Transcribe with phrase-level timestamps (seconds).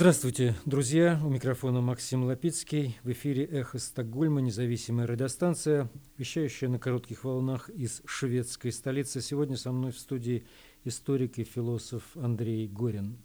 [0.00, 1.20] Здравствуйте, друзья.
[1.24, 2.96] У микрофона Максим Лапицкий.
[3.02, 9.20] В эфире «Эхо Стокгольма», независимая радиостанция, вещающая на коротких волнах из шведской столицы.
[9.20, 10.46] Сегодня со мной в студии
[10.84, 13.18] историк и философ Андрей Горин.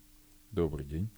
[0.49, 1.09] Добрый день.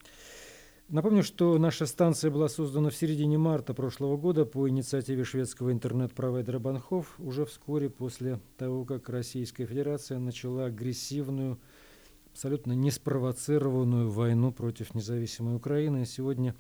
[0.89, 6.59] Напомню, что наша станция была создана в середине марта прошлого года по инициативе шведского интернет-провайдера
[6.59, 11.61] Банхов, уже вскоре после того, как Российская Федерация начала агрессивную
[12.35, 16.05] абсолютно неспровоцированную войну против независимой Украины.
[16.05, 16.53] Сегодня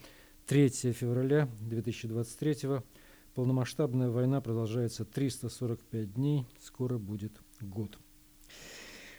[0.47, 2.79] 3 февраля 2023
[3.33, 7.99] Полномасштабная война продолжается 345 дней, скоро будет год.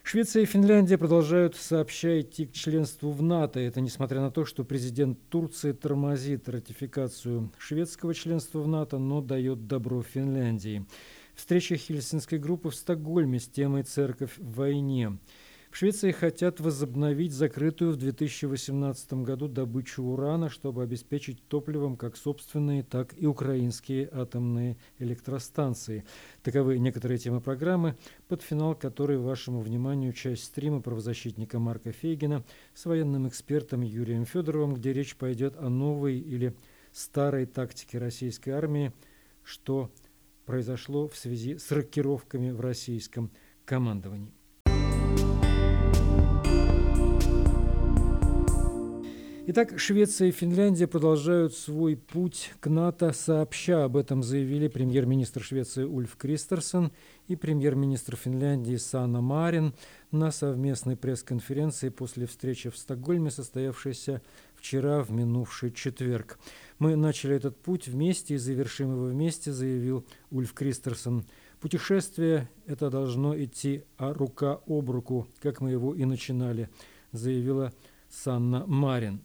[0.03, 3.61] Швеция и Финляндия продолжают сообща идти к членству в НАТО.
[3.61, 9.67] Это несмотря на то, что президент Турции тормозит ратификацию шведского членства в НАТО, но дает
[9.67, 10.87] добро Финляндии.
[11.35, 15.19] Встреча Хельсинской группы в Стокгольме с темой «Церковь в войне».
[15.77, 22.83] В Швеции хотят возобновить закрытую в 2018 году добычу урана, чтобы обеспечить топливом как собственные,
[22.83, 26.07] так и украинские атомные электростанции.
[26.43, 27.95] Таковы некоторые темы программы,
[28.27, 34.73] под финал которой вашему вниманию часть стрима правозащитника Марка Фейгина с военным экспертом Юрием Федоровым,
[34.73, 36.57] где речь пойдет о новой или
[36.91, 38.95] старой тактике российской армии,
[39.43, 39.93] что
[40.47, 43.31] произошло в связи с рокировками в российском
[43.67, 44.33] командовании.
[49.49, 53.85] Итак, Швеция и Финляндия продолжают свой путь к НАТО сообща.
[53.85, 56.91] Об этом заявили премьер-министр Швеции Ульф Кристерсон
[57.29, 59.73] и премьер-министр Финляндии Санна Марин
[60.11, 64.21] на совместной пресс-конференции после встречи в Стокгольме, состоявшейся
[64.57, 66.41] вчера в минувший четверг.
[66.81, 71.25] «Мы начали этот путь вместе и завершим его вместе», заявил Ульф Кристерсон.
[71.61, 76.69] «Путешествие это должно идти рука об руку, как мы его и начинали»,
[77.13, 77.73] заявила
[78.23, 79.23] Санна Марин.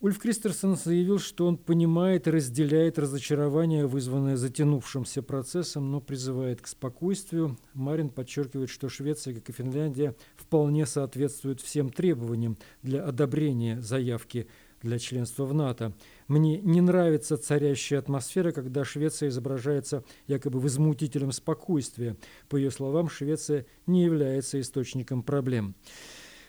[0.00, 6.66] Ульф Кристерсон заявил, что он понимает и разделяет разочарование, вызванное затянувшимся процессом, но призывает к
[6.66, 7.56] спокойствию.
[7.72, 14.48] Марин подчеркивает, что Швеция, как и Финляндия, вполне соответствует всем требованиям для одобрения заявки
[14.82, 15.92] для членства в НАТО.
[16.26, 22.16] Мне не нравится царящая атмосфера, когда Швеция изображается якобы возмутителем спокойствия.
[22.48, 25.76] По ее словам, Швеция не является источником проблем.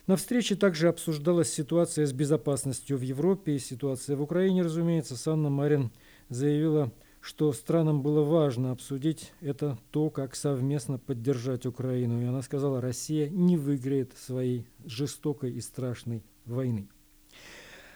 [0.05, 5.15] На встрече также обсуждалась ситуация с безопасностью в Европе и ситуация в Украине, разумеется.
[5.15, 5.91] Санна Марин
[6.27, 6.91] заявила,
[7.21, 12.21] что странам было важно обсудить это то, как совместно поддержать Украину.
[12.21, 16.89] И она сказала, Россия не выиграет своей жестокой и страшной войны.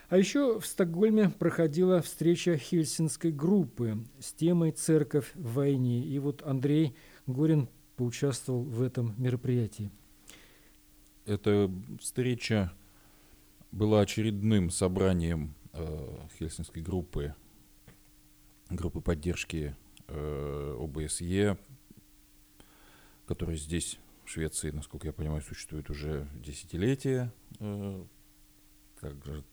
[0.08, 6.06] А еще в Стокгольме проходила встреча Хельсинской группы с темой «Церковь в войне».
[6.06, 7.68] И вот Андрей Горин
[7.98, 9.92] поучаствовал в этом мероприятии.
[11.28, 12.72] Эта встреча
[13.74, 17.36] была очередным собранием э, Хельсинской группы,
[18.70, 19.76] группы поддержки
[20.08, 21.58] э, ОБСЕ,
[23.26, 27.34] которая здесь, в Швеции, насколько я понимаю, существует уже десятилетия.
[27.60, 28.06] Э,
[29.02, 29.44] также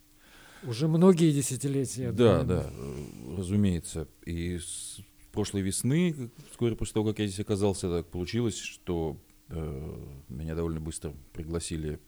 [0.63, 2.13] уже многие десятилетия.
[2.13, 4.07] Да, да, да э, разумеется.
[4.25, 5.01] И с
[5.33, 9.17] прошлой весны, вскоре после того, как я здесь оказался, так получилось, что
[9.49, 11.99] меня довольно быстро пригласили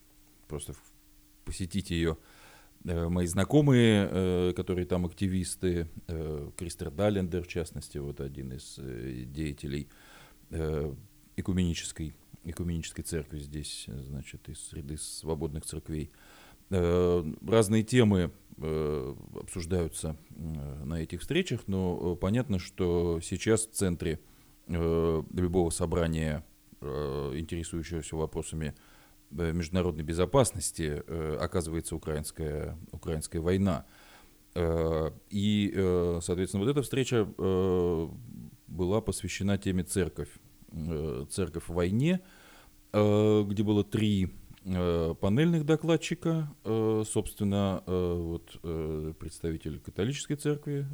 [0.48, 0.74] просто
[1.44, 2.18] посетить ее
[2.84, 5.88] э, мои знакомые, э, которые там активисты,
[6.56, 8.78] Кристер Даллендер, в частности, вот один из
[9.30, 9.88] деятелей
[11.36, 16.10] экуменической, экуменической церкви здесь, значит, из среды свободных церквей.
[16.70, 24.20] Разные темы обсуждаются на этих встречах, но понятно, что сейчас в центре
[24.66, 26.47] любого собрания Э,
[26.80, 28.74] интересующегося вопросами
[29.30, 33.86] э, международной безопасности, э, оказывается украинская, украинская война.
[35.30, 35.72] И,
[36.20, 37.28] соответственно, вот эта встреча
[38.66, 40.30] была посвящена теме церковь.
[41.30, 42.20] Церковь в войне,
[42.90, 44.32] где было три
[44.64, 48.58] панельных докладчика, собственно, вот
[49.18, 50.88] представитель католической церкви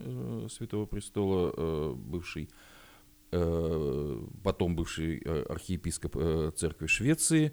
[0.50, 2.73] Святого Престола, бывший Э,
[4.42, 7.52] потом бывший э, архиепископ э, церкви Швеции,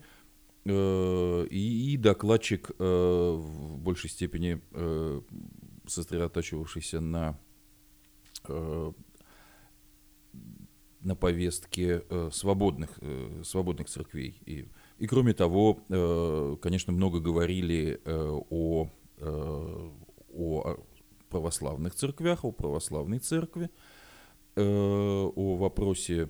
[0.63, 4.61] и, докладчик в большей степени
[5.87, 7.39] сосредотачивавшийся на,
[10.99, 12.91] на повестке свободных,
[13.43, 14.39] свободных церквей.
[14.45, 14.67] И,
[14.99, 15.79] и кроме того,
[16.61, 18.87] конечно, много говорили о,
[19.19, 20.77] о
[21.27, 23.90] православных церквях, о православной церкви, Э,
[24.59, 26.29] о вопросе,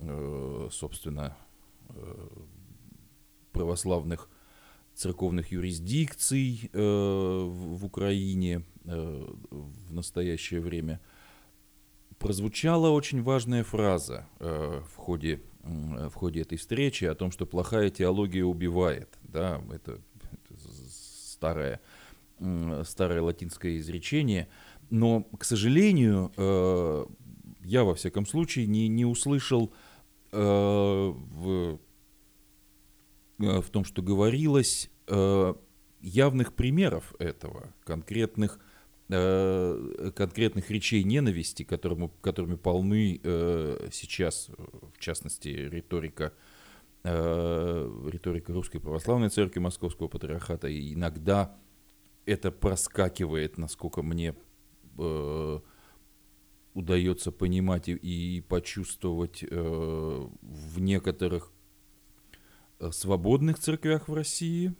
[0.00, 1.36] э, собственно,
[1.90, 2.28] э,
[3.52, 4.28] православных
[4.94, 11.00] церковных юрисдикций э, в, Украине э, в настоящее время,
[12.18, 17.46] прозвучала очень важная фраза э, в, ходе, э, в ходе этой встречи о том, что
[17.46, 19.08] плохая теология убивает.
[19.22, 20.00] Да, это,
[20.32, 20.60] это
[20.90, 21.80] старое,
[22.40, 24.48] э, старое латинское изречение.
[24.90, 27.06] Но, к сожалению, э,
[27.68, 29.72] я во всяком случае не, не услышал
[30.32, 31.78] э, в
[33.38, 35.54] Э, в том, что говорилось, э,
[36.00, 38.58] явных примеров этого, конкретных,
[39.08, 43.20] э, конкретных речей ненависти, которыми, которыми полны
[43.90, 44.50] сейчас,
[44.94, 46.32] в частности, риторика,
[47.04, 50.68] риторика Русской Православной Церкви Московского Патриархата.
[50.68, 51.56] И иногда
[52.26, 54.34] это проскакивает, насколько мне
[56.74, 61.52] удается понимать и, и почувствовать в некоторых
[62.80, 64.72] Э, свободных церквях в России,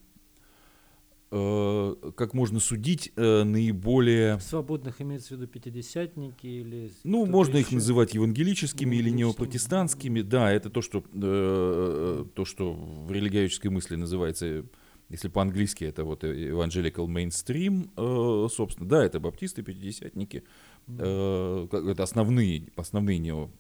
[1.33, 4.39] э, как можно судить, э, наиболее...
[4.39, 6.93] Свободных имеется в виду пятидесятники или...
[7.03, 7.69] Ну, можно еще?
[7.69, 10.21] их называть евангелическими или неопротестантскими.
[10.21, 14.65] Да, это то, что, то, что в религиозной мысли называется,
[15.09, 18.89] если по-английски, это вот evangelical mainstream, собственно.
[18.89, 20.45] Да, это баптисты, пятидесятники.
[20.89, 23.51] Это основные, основные нео,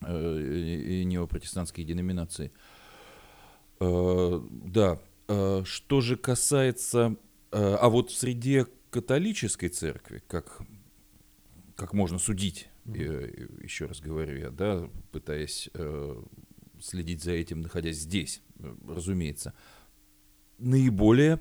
[0.00, 2.52] неопротестантские деноминации.
[3.80, 7.16] Э, да, э, что же касается...
[7.52, 10.60] Э, а вот в среде католической церкви, как,
[11.76, 13.62] как можно судить, mm-hmm.
[13.62, 15.68] еще раз говорю я, да, пытаясь
[16.80, 18.42] следить за этим, находясь здесь,
[18.86, 19.52] разумеется,
[20.58, 21.40] наиболее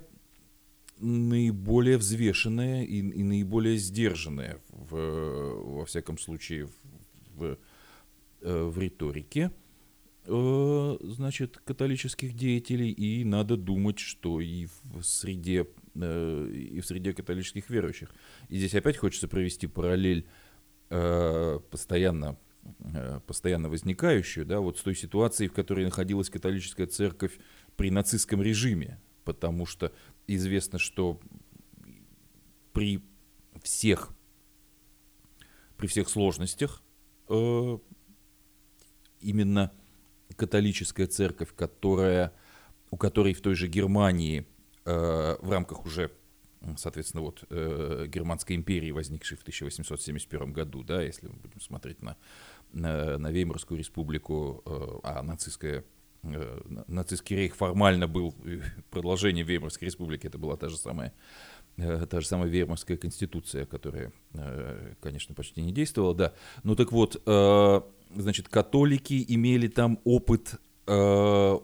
[0.99, 4.95] наиболее взвешенная и, и наиболее сдержанная в,
[5.77, 6.69] во всяком случае
[7.35, 7.57] в,
[8.41, 9.51] в, в риторике–
[10.29, 17.13] Э, значит, католических деятелей, и надо думать, что и в среде, э, и в среде
[17.13, 18.13] католических верующих.
[18.49, 20.27] И здесь опять хочется провести параллель
[20.89, 22.37] э, постоянно,
[23.25, 27.39] постоянно возникающую, да, вот с той ситуацией, в которой находилась католическая церковь
[27.77, 29.93] при нацистском режиме, потому что
[30.27, 31.19] известно, что
[32.73, 33.01] при
[33.63, 34.09] всех,
[35.77, 36.83] при всех сложностях
[39.19, 39.71] именно
[40.35, 42.33] католическая церковь, которая,
[42.91, 44.45] у которой в той же Германии
[44.85, 46.11] э, в рамках уже,
[46.77, 52.17] соответственно, вот э, Германской империи, возникшей в 1871 году, да, если мы будем смотреть на,
[52.71, 55.83] на, на Веймарскую республику, э, а нацистская э,
[56.87, 58.59] нацистский рейх формально был э,
[58.89, 61.13] продолжением Веймарской республики, это была та же самая
[61.77, 64.11] э, та же самая Веймарская конституция, которая,
[65.01, 66.33] конечно, почти не действовала, да.
[66.63, 67.21] Ну так вот,
[68.15, 70.55] значит, католики имели там опыт,
[70.87, 71.57] э,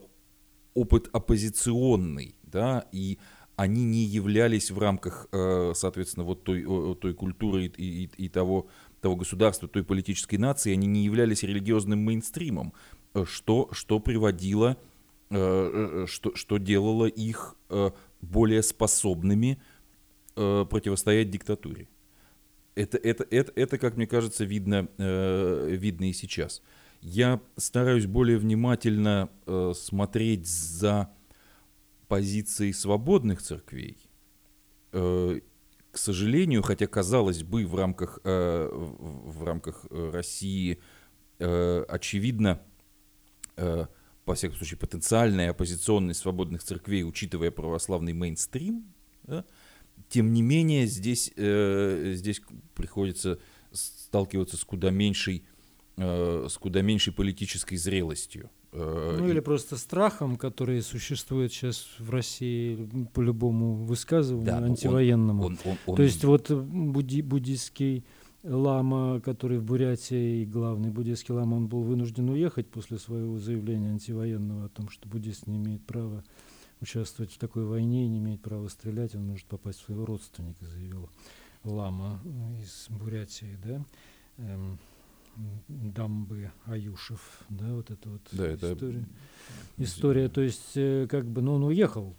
[0.74, 3.18] опыт оппозиционный, да, и
[3.56, 6.64] они не являлись в рамках, э, соответственно, вот той,
[6.96, 8.68] той культуры и, и, и того,
[9.00, 12.74] того государства, той политической нации, они не являлись религиозным мейнстримом,
[13.26, 14.78] что, что приводило,
[15.30, 19.62] э, э что, что делало их э, более способными
[20.36, 21.88] э, противостоять диктатуре.
[22.76, 26.62] Это, это, это, это, как мне кажется, видно, э, видно и сейчас.
[27.02, 31.14] Я стараюсь более внимательно э, смотреть за
[32.08, 33.98] позицией свободных церквей.
[34.92, 35.40] Э,
[35.92, 40.80] к сожалению, хотя казалось бы в рамках, э, в, рамках России
[41.40, 42.62] э, очевидно,
[43.58, 43.86] э,
[44.26, 48.86] по всяком случае, потенциальная оппозиционность свободных церквей, учитывая православный мейнстрим,
[49.24, 49.46] да,
[50.10, 52.42] тем не менее, здесь, э, здесь
[52.76, 53.40] приходится
[53.72, 55.44] сталкиваться с куда меньшей,
[55.98, 58.50] э, с куда меньшей политической зрелостью.
[58.72, 65.44] Э, ну или просто страхом, который существует сейчас в России по любому высказыванию да, антивоенному.
[65.44, 68.04] Он, он, он, То есть вот будди, буддийский
[68.44, 74.66] лама, который в Бурятии, главный буддийский лама, он был вынужден уехать после своего заявления антивоенного
[74.66, 76.24] о том, что буддист не имеет права
[76.82, 80.66] участвовать в такой войне и не имеет права стрелять, он может попасть в своего родственника,
[80.66, 81.10] заявил
[81.64, 82.20] Лама
[82.62, 83.86] из Бурятии, да,
[84.38, 84.78] эм,
[85.68, 89.00] Дамбы Аюшев, да, вот это вот да, история.
[89.00, 89.06] Это...
[89.78, 92.16] История, то есть, э, как бы, ну, он уехал,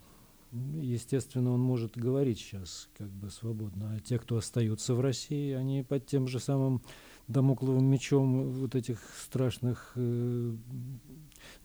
[0.81, 5.83] естественно, он может говорить сейчас как бы свободно, а те, кто остаются в России, они
[5.83, 6.81] под тем же самым
[7.27, 10.55] домокловым мечом вот этих страшных э,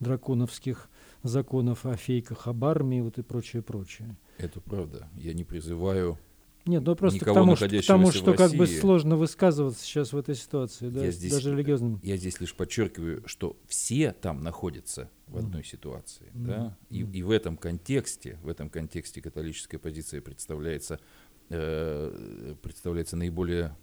[0.01, 0.89] драконовских
[1.23, 4.17] законов о фейках об армии вот и прочее, прочее.
[4.39, 5.09] Это правда.
[5.17, 6.19] Я не призываю
[6.67, 9.83] Нет, ну просто никого к тому, что, к тому, в что как бы сложно высказываться
[9.85, 11.99] сейчас в этой ситуации, да, Я здесь- даже религиозным.
[12.03, 16.47] Я здесь лишь подчеркиваю, что все там находятся в одной ситуации, Мгм.
[16.47, 17.13] да, и, Мгм.
[17.13, 21.01] и в этом контексте, в этом контексте католическая позиция представляется,
[21.49, 23.75] э, представляется наиболее,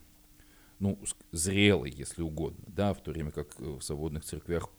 [0.79, 0.99] ну,
[1.31, 4.69] зрелой, если угодно, да, в то время как в свободных церквях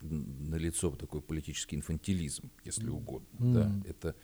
[0.00, 2.94] налицо такой политический инфантилизм, если Мгм.
[2.96, 3.84] угодно, да, Мгм.
[3.88, 4.14] это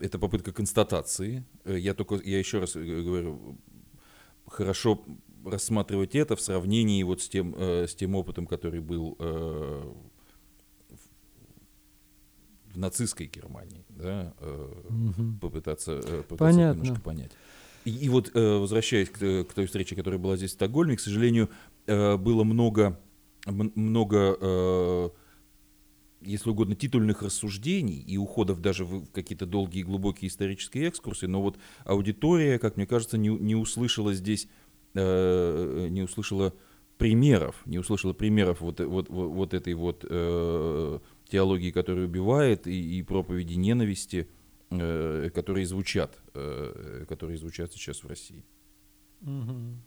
[0.00, 1.44] это попытка констатации.
[1.64, 3.58] Э, Я только, я еще раз э, говорю,
[4.46, 5.04] хорошо
[5.44, 9.92] рассматривать это в сравнении вот с тем, э, с тем опытом, который был э,
[10.90, 15.38] в, в нацистской Германии, да, э, Мгм.
[15.40, 16.80] попытаться, э, попытаться Понятно.
[16.80, 17.32] немножко понять.
[17.84, 20.96] И, и вот, э, возвращаясь к, т- к той встрече, которая была здесь в Стокгольме,
[20.96, 21.50] к сожалению,
[21.86, 22.98] э, было много,
[23.46, 25.10] много э,
[26.24, 31.58] если угодно, титульных рассуждений и уходов даже в какие-то долгие глубокие исторические экскурсы, но вот
[31.84, 34.48] аудитория, как мне кажется, не, не услышала здесь,
[34.94, 36.54] э, не услышала
[36.98, 42.98] примеров, не услышала примеров вот, вот, вот, вот этой вот э, теологии, которая убивает, и,
[42.98, 44.28] и проповеди ненависти,
[44.70, 48.44] э, которые звучат, э, которые звучат сейчас в России.
[49.20, 49.82] Мгм.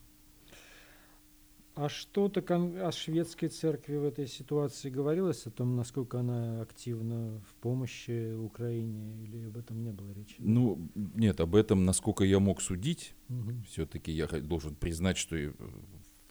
[1.77, 2.41] А что-то
[2.87, 9.23] о шведской церкви в этой ситуации говорилось, о том, насколько она активна в помощи Украине,
[9.23, 10.33] или об этом не было речи?
[10.39, 13.63] Ну, нет, об этом, насколько я мог судить, Мгм.
[13.69, 15.53] все-таки я должен признать, что в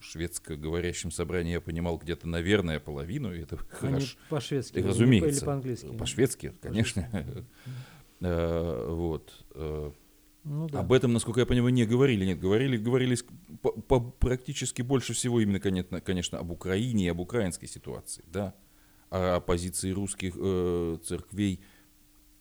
[0.00, 4.18] шведско-говорящем собрании я понимал где-то, наверное, половину, и это Они хорошо.
[4.28, 5.28] по-шведски Разумеется.
[5.30, 5.96] или по-английски?
[5.96, 7.08] По-шведски, конечно.
[8.20, 9.44] Э, Вот.
[10.48, 10.78] Ну да.
[10.80, 12.24] Об этом, насколько я понимаю, не говорили.
[12.24, 13.18] Нет, говорили, говорили
[13.62, 18.54] по- по- практически больше всего именно, конечно, конечно, об Украине и об украинской ситуации, да.
[19.10, 21.60] А о позиции русских э, церквей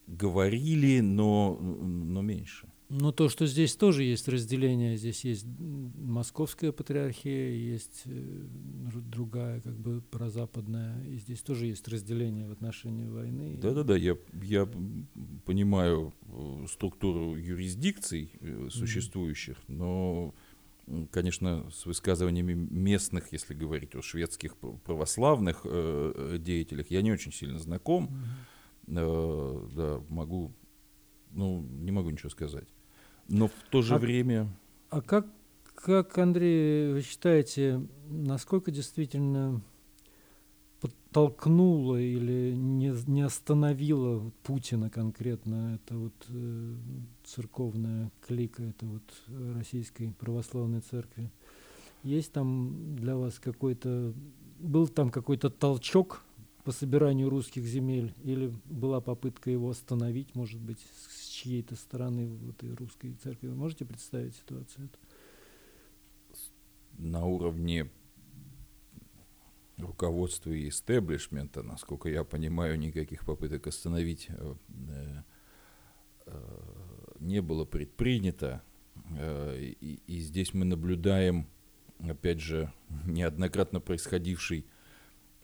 [0.06, 2.68] говорили, но, но меньше.
[2.88, 9.60] Ну, то, что здесь тоже есть разделение, здесь есть московская патриархия, есть э, дру- другая,
[9.60, 13.58] как бы прозападная, и здесь тоже есть разделение в отношении войны.
[13.60, 14.68] Да-да-да, я, я
[15.44, 20.32] понимаю э, структуру юрисдикций э, существующих, но,
[20.86, 27.32] м, конечно, с высказываниями местных, если говорить о шведских православных э, деятелях, я не очень
[27.32, 28.04] сильно знаком.
[28.04, 28.96] Мгм.
[28.96, 30.54] Э, да, могу,
[31.32, 32.68] ну, не могу ничего сказать.
[33.28, 34.48] Но в то же А- время...
[34.88, 35.26] А как,
[35.74, 39.60] как, Андрей, вы считаете, насколько действительно
[40.80, 46.74] подтолкнуло или не, не остановило Путина конкретно это вот э,
[47.24, 51.30] церковная клика, это вот э, российской православной церкви?
[52.02, 54.14] Есть там для вас какой-то,
[54.60, 56.22] был там какой-то толчок
[56.62, 62.50] по собиранию русских земель или была попытка его остановить, может быть, с чьей-то стороны в
[62.50, 63.48] этой русской церкви?
[63.48, 64.86] Вы можете представить ситуацию?
[64.86, 64.98] эту?
[66.98, 67.90] на уровне
[69.78, 74.54] руководства и истеблишмента, насколько я понимаю, никаких попыток остановить э,
[76.26, 76.42] э,
[77.20, 78.62] не было предпринято.
[79.18, 81.46] Э, И, и здесь мы наблюдаем,
[81.98, 82.72] опять же,
[83.04, 84.64] неоднократно происходивший,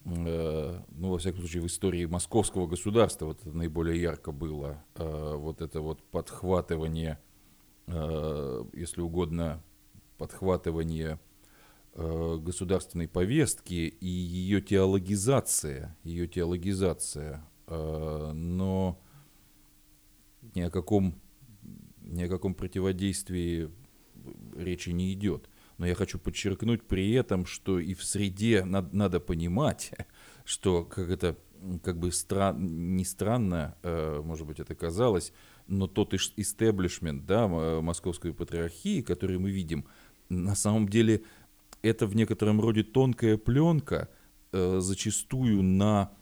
[0.05, 5.61] ну, во всяком случае, в истории московского государства, вот это наиболее ярко было, э, вот
[5.61, 7.21] это вот подхватывание,
[7.87, 9.63] э, если угодно,
[10.19, 11.21] подхватывание
[11.95, 19.01] э, государственной повестки и ее теологизация, ее теологизация, но
[20.55, 21.15] ни о каком
[22.03, 23.71] ни о каком противодействии
[24.55, 25.49] речи не идет.
[25.83, 29.91] Но я хочу подчеркнуть при этом, что и в среде надо, надо понимать,
[30.45, 31.37] что как это
[31.83, 35.33] как бы стран, не странно, э, может быть, это казалось,
[35.67, 39.85] но тот иш- истеблишмент да, м- московской патриархии, который мы видим,
[40.29, 41.25] на самом деле
[41.83, 44.09] это в некотором роде тонкая пленка,
[44.53, 46.13] э, зачастую на,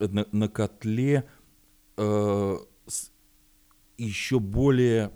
[0.00, 1.22] на, на котле
[1.96, 2.56] э,
[3.96, 5.12] еще более,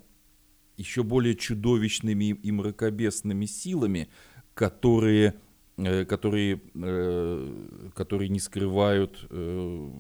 [0.78, 4.08] еще более чудовищными и мракобесными силами,
[4.54, 5.34] которые,
[5.76, 9.90] э, которые, э, которые не скрывают, э,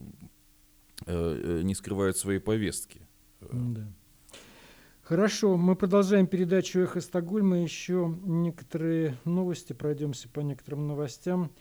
[1.62, 3.00] не скрывают своей повестки.
[3.40, 3.86] Да.
[5.02, 7.62] Хорошо, мы продолжаем передачу «Эхо Стокгольма».
[7.62, 11.52] Еще некоторые новости, пройдемся по некоторым новостям.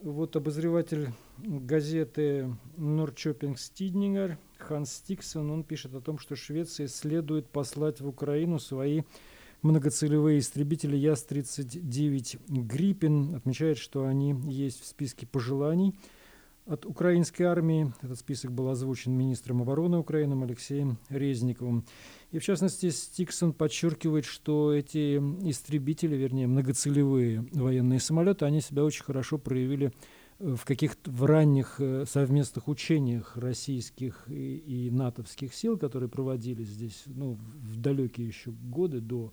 [0.00, 1.08] Вот обозреватель
[1.38, 8.58] газеты Норчопинг Стиднингер Ханс Стиксон, он пишет о том, что Швеции следует послать в Украину
[8.58, 9.02] свои
[9.62, 13.34] многоцелевые истребители Яс-39 Гриппин.
[13.34, 15.94] Отмечает, что они есть в списке пожеланий
[16.66, 17.92] от украинской армии.
[18.02, 21.84] Этот список был озвучен министром обороны Украины Алексеем Резниковым.
[22.32, 29.04] И в частности, Стиксон подчеркивает, что эти истребители, вернее, многоцелевые военные самолеты, они себя очень
[29.04, 29.92] хорошо проявили в
[30.64, 37.38] каких-то в ранних э, совместных учениях российских и, и натовских сил, которые проводились здесь ну,
[37.62, 39.32] в далекие еще годы до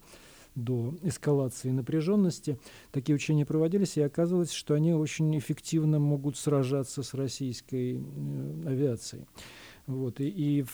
[0.55, 2.59] до эскалации напряженности.
[2.91, 9.25] Такие учения проводились, и оказывалось, что они очень эффективно могут сражаться с российской э, авиацией.
[9.87, 10.19] Вот.
[10.19, 10.65] И, и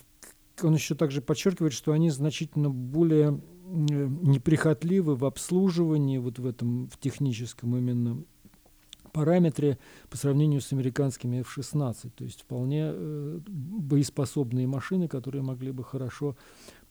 [0.62, 3.40] он еще также подчеркивает, что они значительно более э,
[3.72, 8.22] неприхотливы в обслуживании, вот в этом в техническом именно
[9.12, 9.78] параметре
[10.10, 12.12] по сравнению с американскими F-16.
[12.16, 16.36] То есть вполне э, боеспособные машины, которые могли бы хорошо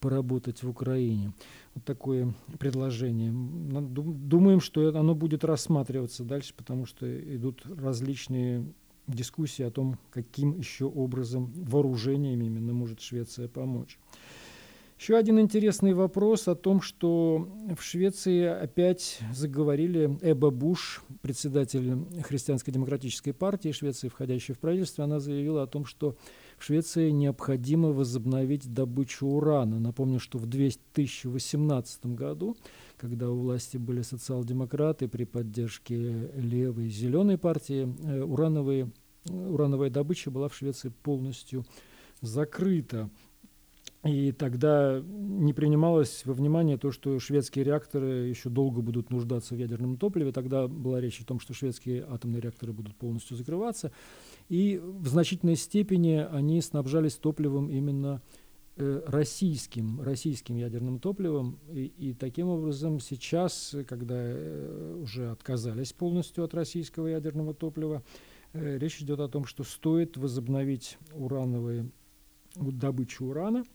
[0.01, 1.33] поработать в Украине.
[1.75, 3.33] Вот такое предложение.
[3.33, 8.65] Думаем, что оно будет рассматриваться дальше, потому что идут различные
[9.09, 13.99] дискуссии о том, каким еще образом вооружениями именно может Швеция помочь.
[14.99, 22.75] Еще один интересный вопрос о том, что в Швеции опять заговорили Эба Буш, председатель Христианской
[22.75, 26.17] демократической партии Швеции, входящей в правительство, она заявила о том, что
[26.59, 29.79] в Швеции необходимо возобновить добычу урана.
[29.79, 32.57] Напомню, что в 2018 году,
[32.97, 38.91] когда у власти были социал-демократы при поддержке левой зеленой партии, э, урановые,
[39.31, 41.65] урановая добыча была в Швеции полностью
[42.21, 43.11] закрыта.
[44.05, 49.59] И тогда не принималось во внимание то, что шведские реакторы еще долго будут нуждаться в
[49.59, 50.31] ядерном топливе.
[50.31, 53.91] Тогда была речь о том, что шведские атомные реакторы будут полностью закрываться.
[54.49, 58.23] И в значительной степени они снабжались топливом именно
[58.77, 61.59] э, российским, российским ядерным топливом.
[61.69, 68.05] И, и таким образом сейчас, когда э, уже отказались полностью от российского ядерного топлива,
[68.53, 71.91] э, речь идет о том, что стоит возобновить урановые
[72.55, 73.65] добычу урана–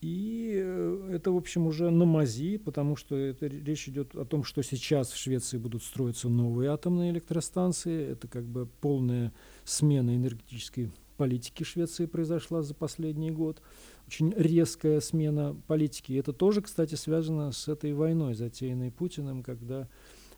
[0.00, 4.44] и э, это, в общем, уже на мази, потому что это речь идет о том,
[4.44, 8.12] что сейчас в Швеции будут строиться новые атомные электростанции.
[8.12, 9.32] Это как бы полная
[9.64, 13.60] смена энергетической политики Швеции произошла за последний год.
[14.06, 16.12] Очень резкая смена политики.
[16.12, 19.88] Это тоже, кстати, связано с этой войной, затеянной Путиным, когда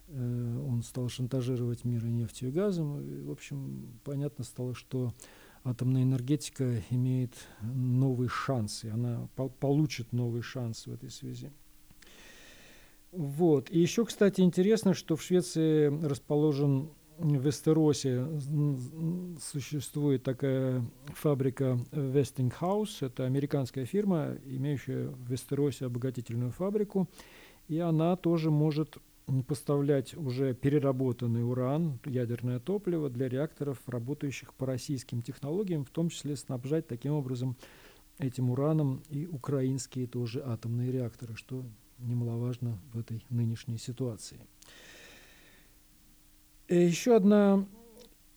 [0.08, 2.98] э, он стал шантажировать мир и нефтью и газом.
[3.00, 5.12] И, в общем, понятно стало, что
[5.64, 11.50] атомная энергетика имеет новый шанс, и она по получит новый шанс в этой связи.
[13.12, 13.70] Вот.
[13.70, 18.26] И еще, кстати, интересно, что в Швеции расположен в Вестеросе
[19.40, 23.04] существует такая фабрика Westinghouse.
[23.04, 27.08] Это американская фирма, имеющая в Вестеросе обогатительную фабрику.
[27.68, 28.96] И она тоже может
[29.46, 36.36] поставлять уже переработанный уран, ядерное топливо для реакторов, работающих по российским технологиям, в том числе
[36.36, 37.56] снабжать таким образом
[38.18, 41.64] этим ураном и украинские тоже атомные реакторы, что
[41.98, 44.40] немаловажно в этой нынешней ситуации.
[46.68, 47.66] И э, еще одна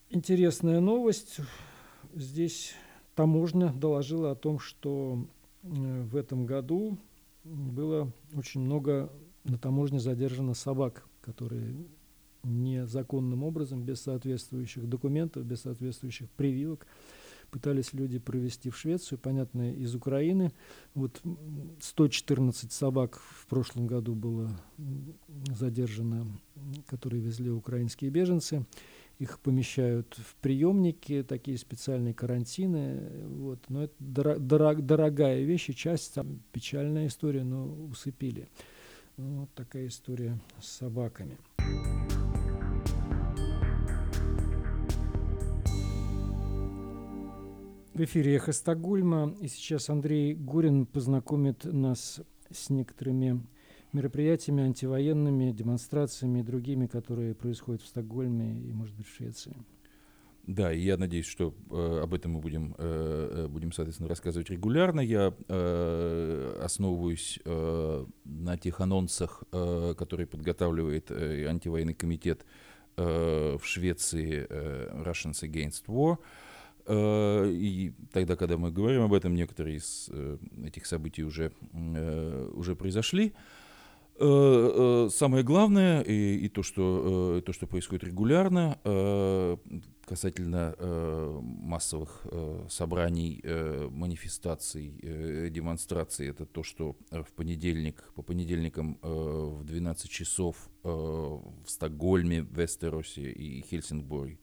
[0.09, 1.37] интересная новость.
[2.13, 2.73] Здесь
[3.15, 5.25] таможня доложила о том, что
[5.63, 6.97] э, в этом году
[7.43, 9.11] было очень много
[9.43, 11.75] на таможне задержано собак, которые
[12.43, 16.85] незаконным образом, без соответствующих документов, без соответствующих прививок,
[17.51, 20.51] пытались люди провести в Швецию, понятно, из Украины.
[20.95, 21.21] Вот
[21.79, 24.49] 114 собак в прошлом году было
[25.55, 26.25] задержано,
[26.87, 28.65] которые везли украинские беженцы.
[29.19, 33.07] Их помещают в приемники, такие специальные карантины.
[33.27, 33.59] Вот.
[33.69, 38.49] Но это дорог, дорогая вещь, и часть, там, печальная история, но усыпили.
[39.15, 41.37] Ну, вот такая история с собаками.
[47.93, 53.45] В эфире «Эхо Стокгольма», и сейчас Андрей Гурин познакомит нас с некоторыми
[53.91, 59.55] мероприятиями антивоенными, демонстрациями и другими, которые происходят в Стокгольме и, может быть, в Швеции.
[60.45, 64.49] Да, и я надеюсь, что э, об этом мы будем, э, э, будем, соответственно, рассказывать
[64.49, 64.99] регулярно.
[64.99, 72.45] Я э, основываюсь э, на тех анонсах, э, которые подготавливает э, антивоенный комитет
[72.97, 76.17] э, в Швеции э, Russians Against War.
[76.87, 81.53] Э, и тогда, когда мы говорим об этом, некоторые из э, этих событий уже,
[82.53, 83.33] уже произошли.
[84.19, 88.77] Самое главное, и, и то, что, то, что происходит регулярно,
[90.05, 90.75] касательно
[91.41, 92.25] массовых
[92.69, 93.41] собраний,
[93.89, 103.31] манифестаций, демонстраций, это то, что в понедельник, по понедельникам в 12 часов в Стокгольме, Вестеросе
[103.31, 104.37] и Хельсингборге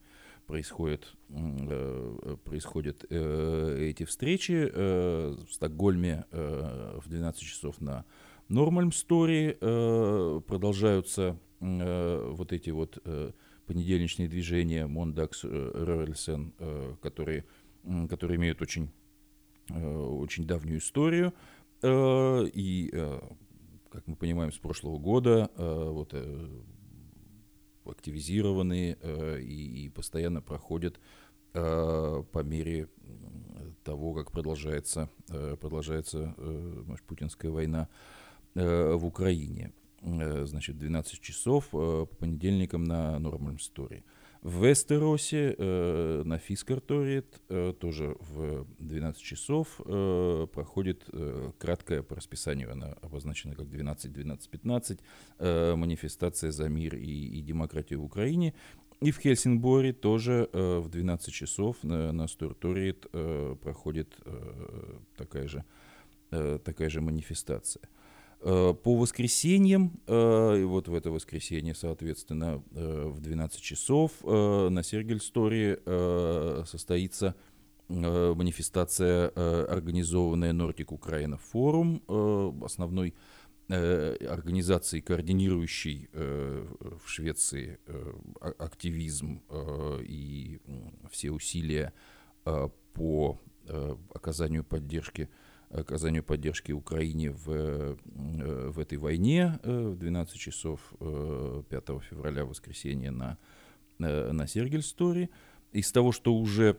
[0.47, 4.69] происходят, э, происходят эти встречи.
[4.75, 8.05] В Стокгольме в 12 часов на
[8.49, 12.99] Норрмальмсторге продолжаются вот эти вот
[13.71, 16.53] понедельничные движения Måndagsrörelsen,
[17.01, 17.45] которые,
[18.09, 18.91] которые имеют очень,
[19.69, 21.33] очень давнюю историю.
[21.85, 22.91] И
[23.91, 26.49] как мы понимаем, с прошлого года э, вот, э,
[27.85, 31.01] активизированы э, и, и постоянно проходят
[31.53, 32.87] по мере
[33.83, 36.33] того, как продолжается, продолжается
[36.87, 37.89] может, путинская война
[38.55, 39.73] в Украине.
[40.03, 44.03] Значит, 12 часов по понедельникам на Normal Story.
[44.43, 52.17] В Вестеросе э, на Фискарторит э, тоже в 12 часов э, проходит э, краткая по
[52.17, 55.01] расписанию, она обозначена как 12-12-15,
[55.39, 58.55] э, манифестация за мир и, и демократию в Украине.
[59.03, 65.49] И в Хельсингборе тоже э, в 12 часов на, на Сторторит э, проходит э, такая,
[65.49, 65.65] же,
[66.31, 67.91] э, такая же манифестация.
[68.43, 75.79] Э, по воскресеньям, э, вот в это воскресенье, соответственно, э, в 12 часов на Сергельсторе
[76.67, 77.35] состоится
[77.89, 79.29] манифестация,
[79.67, 82.03] организованная Нортик Украина форум,
[82.65, 83.15] основной
[83.69, 87.79] организацией, координирующей в Швеции
[88.41, 89.43] активизм
[90.03, 90.61] и
[91.11, 91.93] все усилия
[92.45, 93.41] по
[94.15, 95.29] оказанию поддержки
[95.71, 97.97] оказанию поддержки Украине в, э,
[98.71, 101.01] в этой войне э, в 12 часов 5
[101.71, 103.39] э, февраля, воскресенье, на,
[103.99, 105.31] на Сергельсторе.
[105.73, 106.77] Из того, что уже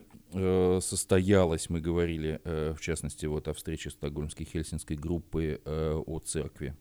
[0.82, 6.76] состоялось, мы говорили, в частности, вот о встрече Стокгольмской Хельсинской группы о церкви,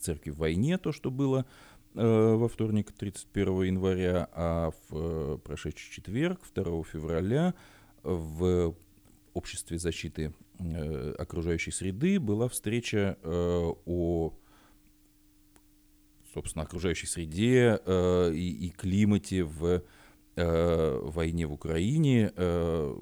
[0.00, 1.46] церкви в войне, то, что было
[1.94, 7.54] во вторник, 31 января, а в прошедший четверг, 2 февраля,
[8.02, 8.74] в
[9.34, 10.32] обществе защиты
[11.18, 14.34] окружающей среды была встреча э, о
[16.32, 19.82] собственно, окружающей среде э, и, и климате в
[20.36, 22.96] э, войне в Украине, э,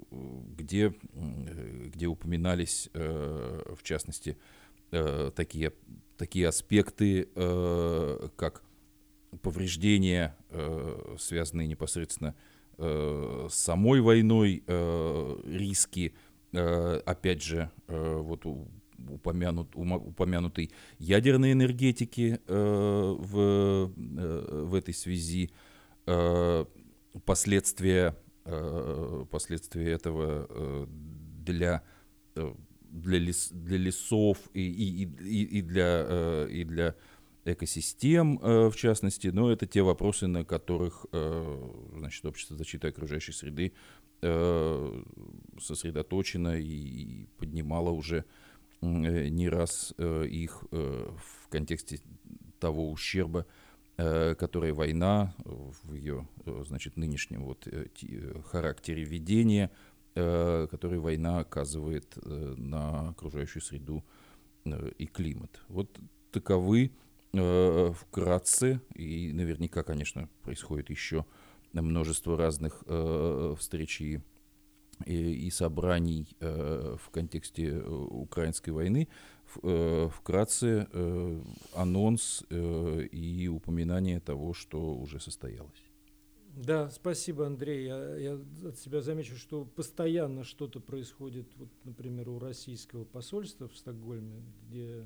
[0.57, 4.37] где, где упоминались, э, в частности,
[4.91, 5.73] э, такие,
[6.17, 8.63] такие аспекты, э, как
[9.43, 12.35] повреждения, э, связанные непосредственно
[12.77, 18.47] с э, самой войной, э, риски, э, опять же, э, вот
[19.09, 25.51] упомянут, упомянутой ядерной энергетики э, в, э, в этой связи,
[26.07, 26.65] э,
[27.25, 30.87] последствия, э, последствия этого э,
[31.45, 31.83] для,
[32.35, 32.55] э,
[32.91, 36.95] для, лес, для лесов и, и, и, и для, э, и для
[37.53, 43.33] экосистем, э, в частности, но это те вопросы, на которых э, значит, общество защиты окружающей
[43.33, 43.73] среды
[44.23, 45.03] э,
[45.61, 48.25] сосредоточено и поднимало уже
[48.81, 51.99] не раз их в контексте
[52.61, 53.45] того ущерба,
[53.97, 56.29] который война в ее
[56.65, 57.67] значит, нынешнем вот
[58.53, 59.73] характере ведения,
[60.15, 64.05] который война оказывает на окружающую среду
[64.65, 65.61] и климат.
[65.67, 65.99] Вот
[66.31, 66.93] таковы
[67.33, 71.27] вкратце, и наверняка, конечно, происходит еще
[71.73, 74.21] множество разных э, встреч и,
[75.05, 79.09] и, собраний э, в контексте украинской войны.
[79.47, 80.87] Вкратце
[81.73, 85.83] анонс и упоминание того, что уже состоялось.
[86.55, 87.87] Да, спасибо, Андрей.
[87.87, 93.77] Я, я от себя замечу, что постоянно что-то происходит, вот, например, у российского посольства в
[93.77, 95.05] Стокгольме, где Э,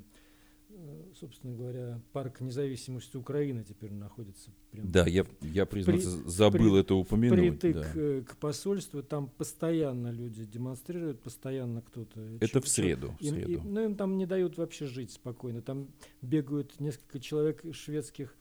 [1.18, 4.88] собственно говоря, парк независимости Украины теперь находится прямо.
[4.88, 7.60] Да, я, я признаться, при, забыл при, это упомянуть.
[7.60, 7.92] Притык да.
[7.94, 12.20] Э, к посольству, там постоянно люди демонстрируют, постоянно кто-то.
[12.40, 13.14] Это в среду.
[13.20, 13.52] Им, в среду.
[13.52, 15.62] Им, ну, им там не дают вообще жить спокойно.
[15.62, 15.88] Там
[16.20, 18.34] бегают несколько человек шведских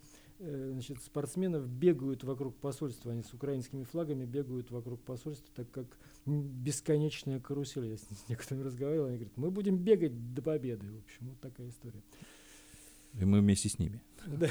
[0.44, 5.86] Э, значит, спортсменов бегают вокруг посольства, они с украинскими флагами бегают вокруг посольства, так как
[6.26, 7.88] бесконечная карусель.
[7.88, 10.92] Я с, некоторыми разговаривал, они говорят, мы будем бегать до победы.
[10.92, 12.02] В общем, вот такая история.
[13.20, 14.02] И мы вместе с ними.
[14.28, 14.48] Да.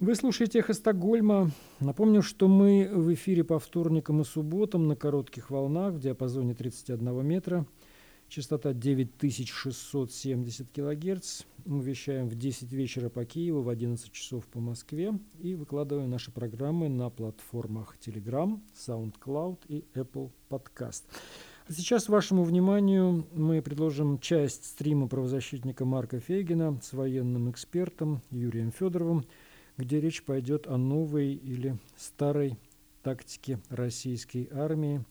[0.00, 1.50] Вы слушаете «Эхо Стокгольма».
[1.80, 7.26] Напомню, что мы в эфире по вторникам и субботам на коротких волнах в диапазоне 31
[7.26, 7.66] метра–
[8.28, 11.42] Частота 9670 кГц.
[11.64, 15.18] Мы вещаем в 10 вечера по Киеву, в 11 часов по Москве.
[15.40, 21.04] И выкладываем наши программы на платформах Telegram, SoundCloud и Apple Podcast.
[21.70, 29.24] Сейчас вашему вниманию мы предложим часть стрима правозащитника Марка Фейгина с военным экспертом Юрием Федоровым,
[29.78, 32.58] где речь пойдет о новой или старой
[33.02, 35.02] тактике российской армии,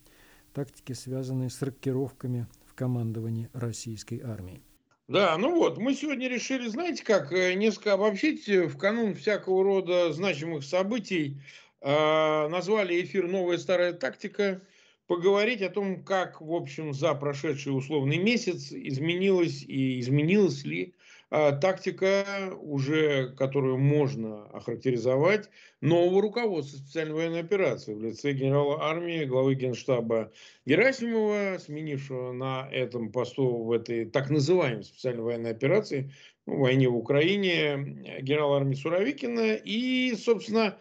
[0.54, 2.46] тактике, связанной с рокировками
[2.78, 4.62] командовании российской армии.
[5.08, 9.64] Да, ну вот, мы сегодня решили, знаете как, э, несколько обобщить э, в канун всякого
[9.64, 11.38] рода значимых событий.
[11.82, 14.62] Э, назвали эфир «Новая старая тактика»,
[15.08, 20.97] поговорить о том, как, в общем, за прошедший условный месяц изменилась и изменилась ли а,
[21.30, 22.26] тактика,
[22.60, 25.50] уже которую можно охарактеризовать,
[25.82, 30.32] нового руководства специальной военной операции в лице генерала армии, главы генштаба
[30.66, 36.12] Герасимова, сменившего на этом посту в этой так называемой специальной военной операции,
[36.46, 40.80] ну, войне в Украине, генерала армии Суровикина и, собственно,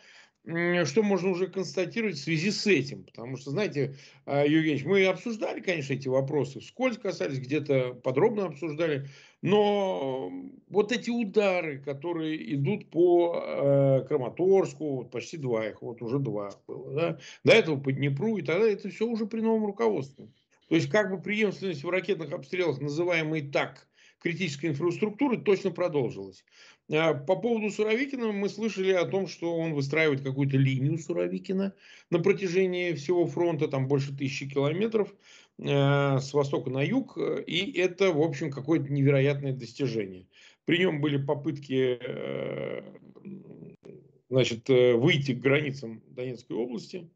[0.84, 3.02] что можно уже констатировать в связи с этим?
[3.02, 9.08] Потому что, знаете, а, Евгений, мы обсуждали, конечно, эти вопросы, вскользь касались, где-то подробно обсуждали,
[9.46, 10.32] но
[10.68, 16.50] вот эти удары, которые идут по э, Краматорску, вот почти два их, вот уже два
[16.66, 20.26] было, да, до этого по Днепру и тогда это все уже при новом руководстве.
[20.68, 23.86] То есть, как бы преемственность в ракетных обстрелах, называемой так,
[24.20, 26.44] критической инфраструктуры, точно продолжилась.
[26.90, 31.72] А, по поводу Суровикина мы слышали о том, что он выстраивает какую-то линию Суровикина
[32.10, 35.14] на протяжении всего фронта, там больше тысячи километров
[35.58, 40.26] с востока на юг, и это, в общем, какое-то невероятное достижение.
[40.66, 42.82] При нем были попытки э,
[44.28, 47.08] значит, э, выйти к границам Донецкой области.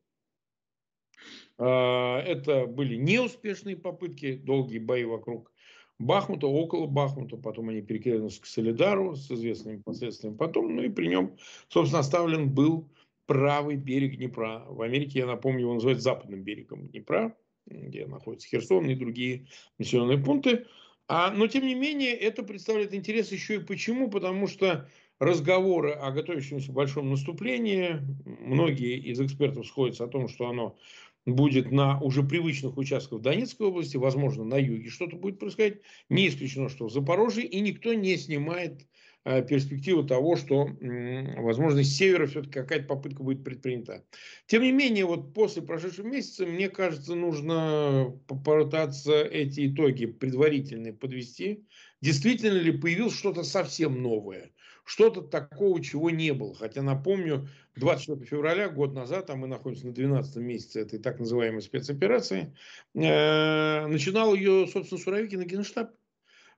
[1.59, 5.53] А, это были неуспешные попытки, долгие бои вокруг
[5.99, 11.09] Бахмута, около Бахмута, потом они перекинулись к Солидару с известными последствиями потом, ну и при
[11.09, 11.37] нем,
[11.69, 12.89] собственно, оставлен был
[13.27, 14.65] правый берег Днепра.
[14.69, 19.47] В Америке, я напомню, его называют западным берегом Днепра, где находится Херсон и другие
[19.79, 20.67] населенные пункты.
[21.09, 24.11] А, но, тем не менее, это представляет интерес еще и почему?
[24.11, 30.79] Потому что разговоры о готовящемся большом наступлении, многие из экспертов сходятся о том, что оно
[31.27, 35.81] будет на уже привычных участках Донецкой области, возможно, на юге что-то будет происходить.
[36.09, 38.87] Не исключено, что в Запорожье, и никто не снимает
[39.25, 44.05] э, перспективу того, что, э, возможно, с севера все-таки какая-то попытка будет предпринята.
[44.47, 51.65] Тем не менее, вот после прошедшего месяца, мне кажется, нужно попытаться эти итоги предварительные подвести.
[52.01, 54.51] Действительно ли появилось что-то совсем новое?
[54.91, 56.53] что-то такого, чего не было.
[56.53, 61.63] Хотя, напомню, 24 февраля, год назад, а мы находимся на 12 месяце этой так называемой
[61.63, 62.53] спецоперации,
[62.95, 65.93] э, начинал ее, собственно, Суровикин и Генштаб.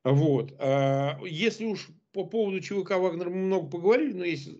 [0.02, 0.54] Вот.
[0.58, 4.58] А если уж по поводу ЧВК Вагнер мы много поговорили, но если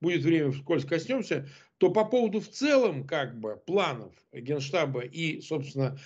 [0.00, 5.98] будет время, вскользь коснемся, то по поводу в целом как бы планов Генштаба и, собственно,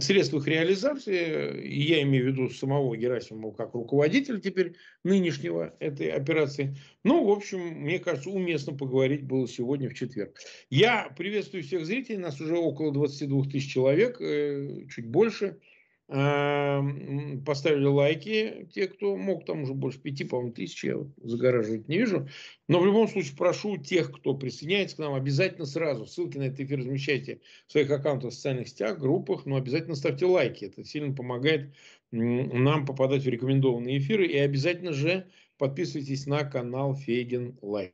[0.00, 6.76] средств их реализации, я имею в виду самого Герасимова как руководителя теперь нынешнего этой операции.
[7.04, 10.38] Ну, в общем, мне кажется, уместно поговорить было сегодня в четверг.
[10.70, 15.60] Я приветствую всех зрителей, нас уже около 22 тысяч человек, э, чуть больше
[16.08, 21.98] поставили лайки, те, кто мог, там уже больше пяти, по-моему, тысяч, я вот загораживать не
[21.98, 22.28] вижу.
[22.68, 26.60] Но в любом случае прошу тех, кто присоединяется к нам, обязательно сразу, ссылки на этот
[26.60, 31.12] эфир размещайте в своих аккаунтах в социальных сетях, группах, но обязательно ставьте лайки, это сильно
[31.12, 31.74] помогает
[32.12, 35.26] нам попадать в рекомендованные эфиры, и обязательно же
[35.58, 37.90] подписывайтесь на канал Фейгин Live.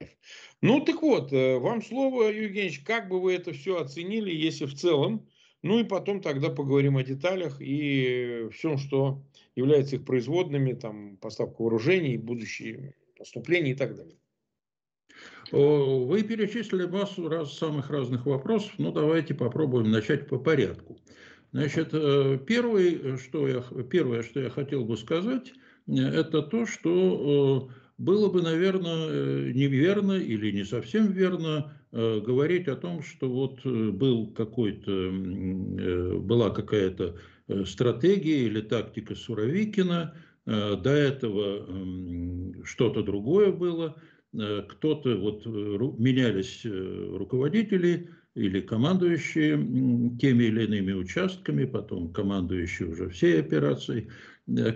[0.61, 4.75] Ну, так вот, э, вам слово, Евгеньевич, как бы вы это все оценили, если в
[4.75, 5.27] целом
[5.63, 9.23] ну и потом тогда поговорим о деталях и всем, что
[9.55, 14.17] является их производными, там, поставка вооружений, будущие поступления и так далее.
[15.53, 20.99] Вы перечислили массу раз, самых разных вопросов, ну давайте попробуем начать по порядку.
[21.53, 25.53] Значит, э, первый, что я, первое, что я хотел бы сказать,
[25.87, 32.67] это то, что э, было бы, наверное, э, неверно или не совсем верно э, говорить
[32.67, 34.91] о том, что вот э, был какой-то,
[36.19, 37.17] была какая-то
[37.65, 41.69] стратегия или тактика Суровикина, до этого
[42.65, 43.97] что-то другое было,
[44.33, 49.57] кто-то, вот менялись руководители или командующие
[50.19, 54.09] теми или иными участками, потом командующие уже всей операцией.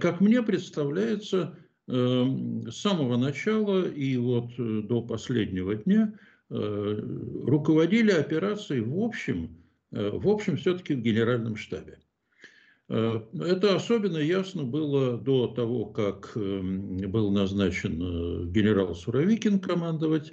[0.00, 6.12] Как мне представляется, Эм, с самого начала и вот э, до последнего дня
[6.50, 7.00] э,
[7.44, 9.56] руководили операцией в общем,
[9.92, 11.98] э, в общем все-таки в генеральном штабе.
[12.88, 20.32] Это особенно ясно было до того, как эм, был назначен генерал Суровикин командовать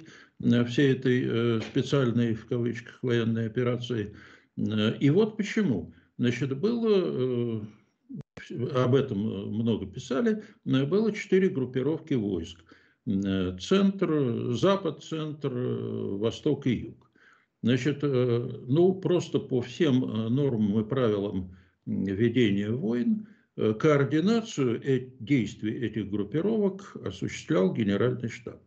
[0.68, 4.14] всей этой специальной, в кавычках, военной операцией.
[4.56, 5.92] И вот почему.
[6.16, 7.66] Значит, было,
[8.50, 12.64] об этом много писали, было четыре группировки войск.
[13.06, 17.10] Центр, запад, центр, восток и юг.
[17.62, 20.00] Значит, ну, просто по всем
[20.34, 21.54] нормам и правилам
[21.86, 23.26] ведения войн
[23.56, 24.80] Э, координацию
[25.20, 28.60] действий этих группировок осуществлял генеральный штаб,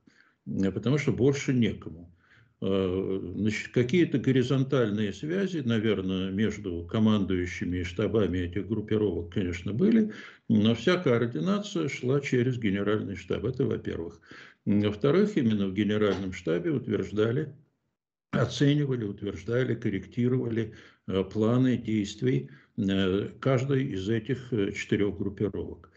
[0.45, 2.13] э, потому что больше некому.
[2.61, 10.11] Э, значит, какие-то горизонтальные связи, наверное, между командующими и штабами этих группировок, конечно, были,
[10.49, 13.45] но вся координация шла через генеральный штаб.
[13.45, 14.19] Это во-первых.
[14.65, 17.53] Во-вторых, именно в генеральном штабе утверждали,
[18.31, 20.73] оценивали, утверждали, корректировали
[21.31, 25.89] планы действий Э, каждой из этих э, четырех группировок.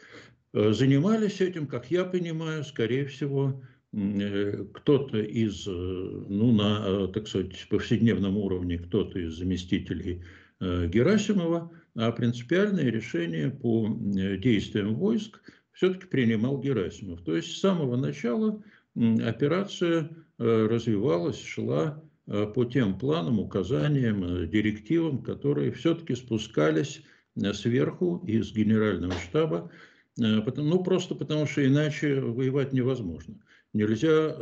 [0.55, 8.37] Э, занимались этим, как я понимаю, скорее всего, кто-то из, ну, на, так сказать, повседневном
[8.37, 10.23] уровне, кто-то из заместителей
[10.61, 15.41] Герасимова, а принципиальное решение по действиям войск
[15.73, 17.23] все-таки принимал Герасимов.
[17.23, 18.63] То есть с самого начала
[18.95, 22.01] операция развивалась, шла
[22.31, 27.03] Э, по тем планам, указаниям, э, директивам, которые все-таки спускались
[27.35, 29.71] э, сверху из генерального штаба,
[30.17, 33.35] ну просто потому что иначе воевать невозможно.
[33.73, 34.37] Нельзя,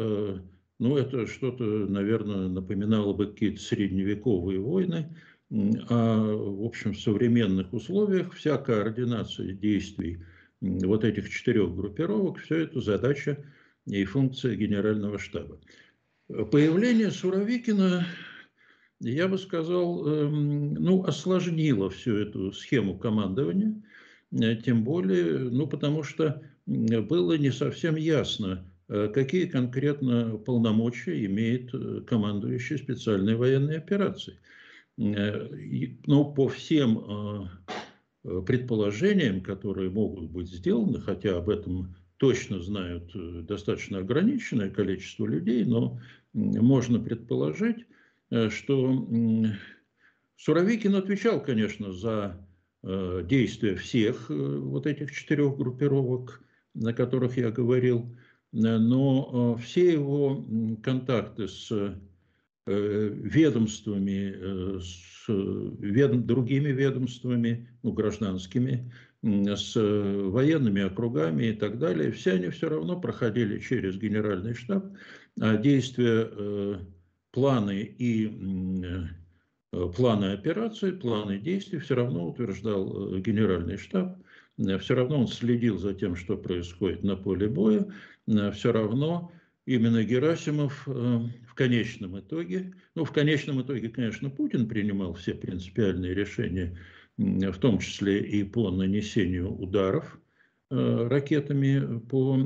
[0.79, 5.15] ну это что-то, наверное, напоминало бы какие-то средневековые войны,
[5.89, 10.23] а в общем в современных условиях вся координация действий
[10.61, 13.45] вот этих четырех группировок, все это задача
[13.87, 15.59] и функция генерального штаба.
[16.29, 18.07] Появление Суровикина,
[19.01, 23.83] я бы сказал, эм, ну, осложнило всю эту схему командования,
[24.33, 31.75] э, тем более, ну, потому что было не совсем ясно, э, какие конкретно полномочия имеет
[31.75, 34.39] э, командующий специальной военной операцией.
[34.97, 37.49] Ну, по всем
[38.25, 43.13] предположениям, которые могут быть сделаны, хотя об этом точно знают
[43.47, 46.01] достаточно ограниченное количество людей, но
[46.33, 47.87] можно предположить,
[48.31, 49.07] э, что
[50.37, 52.47] Суровикин отвечал, конечно, за
[52.83, 56.43] э, действия всех э, вот этих четырех группировок,
[56.75, 58.17] на которых я говорил,
[58.53, 60.47] но все его
[60.83, 61.71] контакты с
[62.67, 72.51] ведомствами, с ведом, другими ведомствами, ну, гражданскими, с военными округами и так далее, все они
[72.51, 74.87] все равно проходили через генеральный штаб,
[75.41, 76.79] а действия, э,
[77.33, 78.27] планы и
[79.73, 84.19] э, планы операции, планы действий все равно утверждал э, генеральный штаб,
[84.81, 87.87] все равно он следил за тем, что происходит на поле боя,
[88.53, 89.33] все равно
[89.67, 96.79] именно Герасимов в конечном итоге, ну в конечном итоге, конечно, Путин принимал все принципиальные решения,
[97.17, 100.19] в том числе и по нанесению ударов,
[100.71, 102.37] Э, ракетами по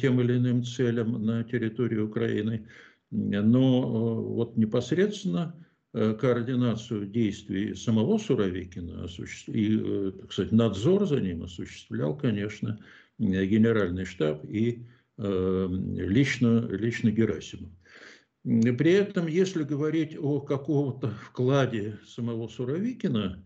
[0.00, 2.68] тем или иным целям на территории Украины.
[3.10, 5.56] Но э, вот непосредственно
[5.92, 9.08] э, координацию действий самого Суровикина
[9.48, 12.78] и, кстати, надзор за ним осуществлял, конечно,
[13.18, 14.86] генеральный штаб и
[15.18, 17.70] лично, лично Герасимов.
[18.42, 23.42] При этом, если говорить о каком-то вкладе самого Суровикина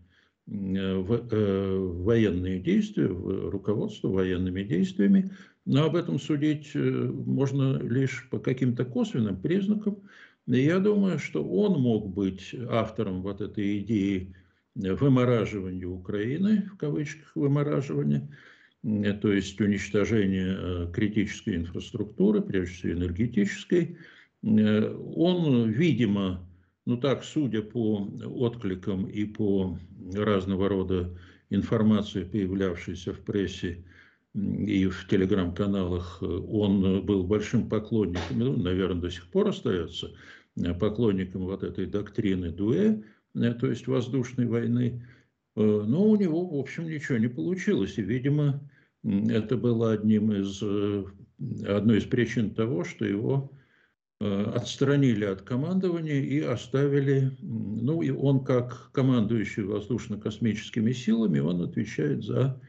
[0.49, 5.31] Э, в э, военные действия, в руководство военными действиями,
[5.65, 9.97] но об этом судить э, можно лишь по каким-то косвенным признакам.
[10.45, 14.33] Я думаю, что он мог быть автором вот этой идеи
[14.75, 18.29] вымораживания Украины, в кавычках вымораживания,
[19.21, 23.97] то есть уничтожения критической инфраструктуры, прежде всего энергетической.
[24.41, 26.47] Он, видимо,
[26.85, 29.77] ну так, судя по откликам и по
[30.13, 31.17] разного рода
[31.49, 33.83] информации, появлявшейся в прессе
[34.33, 40.13] и в телеграм-каналах, он был большим поклонником, ну, наверное, до сих пор остается
[40.79, 43.01] поклонником вот этой доктрины Дуэ,
[43.33, 45.05] то есть воздушной войны.
[45.55, 47.97] Но у него, в общем, ничего не получилось.
[47.97, 48.61] И, видимо,
[49.29, 50.61] это было одним из,
[51.67, 53.51] одной из причин того, что его
[54.19, 62.23] Э, отстранили от командования и оставили, ну и он как командующий воздушно-космическими силами, он отвечает
[62.23, 62.59] за,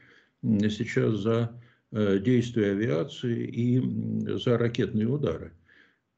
[0.43, 1.59] сейчас за
[1.91, 5.53] э, действия авиации и за ракетные удары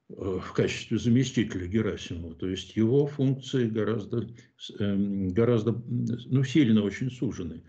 [0.10, 2.36] э, в качестве заместителя Герасимова.
[2.36, 4.28] То есть его функции гораздо,
[4.80, 7.64] эм, гораздо ну, сильно очень сужены.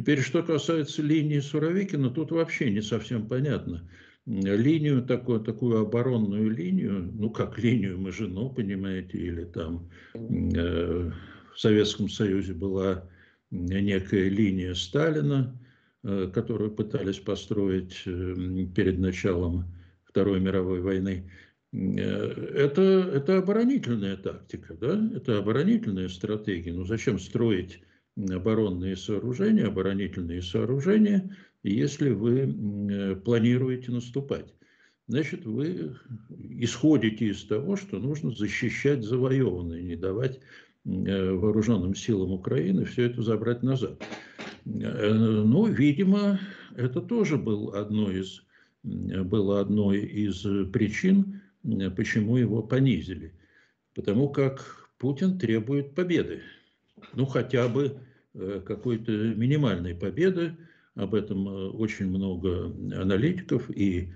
[0.00, 3.86] Теперь, что касается линии Суровикина, тут вообще не совсем понятно–
[4.24, 11.10] линию, такую, такую оборонную линию, ну как линию Мажино, понимаете, или там э,
[11.52, 13.04] в Советском Союзе была
[13.50, 15.54] некая линия Сталина,
[16.02, 19.66] которую пытались построить перед началом
[20.04, 21.30] Второй мировой войны.
[21.72, 22.82] Это,
[23.12, 24.98] это оборонительная тактика, да?
[25.14, 26.72] это оборонительная стратегия.
[26.72, 27.82] Ну зачем строить
[28.16, 34.54] оборонные сооружения, оборонительные сооружения, если вы планируете наступать?
[35.10, 35.96] Значит, вы
[36.38, 40.38] исходите из того, что нужно защищать завоеванное, не давать
[40.84, 44.00] э, вооруженным силам Украины все это забрать назад.
[44.66, 46.38] Э, ну, видимо,
[46.76, 48.44] это тоже был одной из,
[48.84, 51.40] было одной из причин,
[51.96, 53.34] почему его понизили.
[53.96, 56.42] Потому как Путин требует победы.
[57.14, 57.98] Ну, хотя бы
[58.34, 60.56] э, какой-то минимальной победы.
[60.96, 61.46] Об этом
[61.80, 64.12] очень много аналитиков и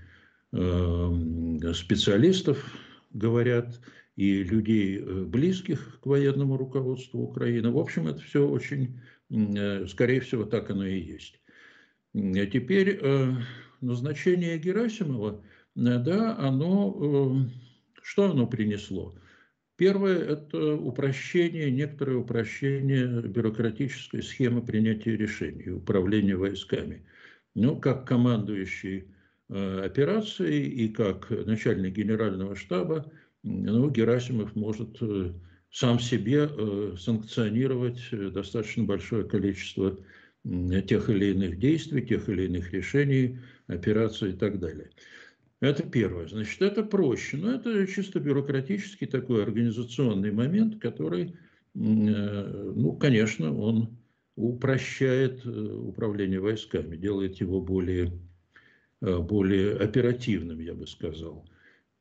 [0.56, 2.64] Эм, специалистов
[3.12, 3.80] говорят,
[4.14, 7.72] и людей, э, близких к военному руководству Украины.
[7.72, 11.40] В общем, это все очень, э, скорее всего, так оно и есть.
[12.12, 13.32] Теперь э,
[13.80, 15.42] назначение Герасимова,
[15.74, 17.48] да, оно,
[18.00, 19.16] что оно принесло?
[19.76, 27.04] Первое– это упрощение, некоторое упрощение бюрократической схемы принятия решений, управления войсками.
[27.54, 29.14] Ну, как командующий
[29.50, 33.12] Э, операции, и как начальник генерального штаба,
[33.42, 35.32] ну, Герасимов может э,
[35.70, 38.00] сам себе э, санкционировать
[38.32, 39.98] достаточно большое количество
[40.88, 44.90] тех или иных действий, тех или иных решений, операций и так далее.
[45.60, 46.28] Это первое.
[46.28, 51.36] Значит, это проще, но это чисто бюрократический такой организационный момент, который,
[51.74, 53.96] ну, конечно, он
[54.36, 58.12] упрощает управление войсками, делает его более
[59.04, 61.46] Э, более оперативным, я бы сказал.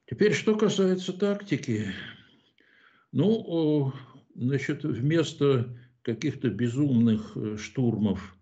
[0.06, 1.88] Теперь, что касается тактики,
[3.12, 3.92] ну,
[4.36, 8.38] значит, вместо каких-то безумных э, штурмов,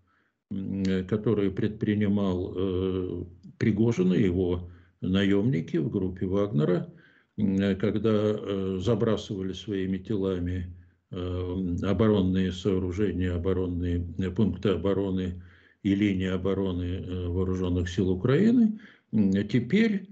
[1.08, 3.24] которые предпринимал э,
[3.58, 4.70] Пригожин и его
[5.02, 6.92] наемники в группе Вагнера,
[7.36, 10.74] когда забрасывали своими телами
[11.10, 14.00] оборонные сооружения, оборонные
[14.34, 15.42] пункты обороны
[15.82, 18.78] и линии обороны э, вооруженных сил Украины,
[19.10, 20.08] теперь,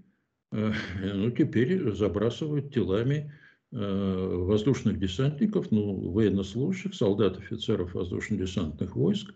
[0.52, 0.72] э,
[1.14, 3.32] ну, теперь забрасывают телами
[3.72, 9.32] э, воздушных десантников, ну, военнослужащих, солдат, офицеров воздушно-десантных войск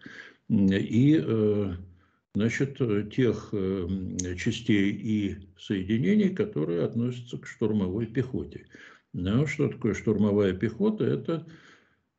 [0.49, 1.25] и
[2.35, 2.79] значит,
[3.13, 3.55] тех
[4.37, 8.67] частей и соединений, которые относятся к штурмовой пехоте.
[9.13, 11.05] Ну, что такое штурмовая пехота?
[11.05, 11.47] Это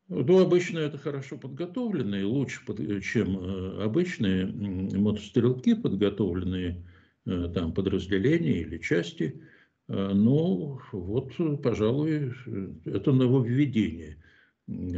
[0.07, 2.61] ну, обычно это хорошо подготовленные, лучше,
[3.01, 6.86] чем э, обычные мотострелки, подготовленные
[7.26, 9.41] э, там подразделения или части.
[9.88, 12.34] Э, ну, вот, пожалуй,
[12.86, 14.18] это нововведение.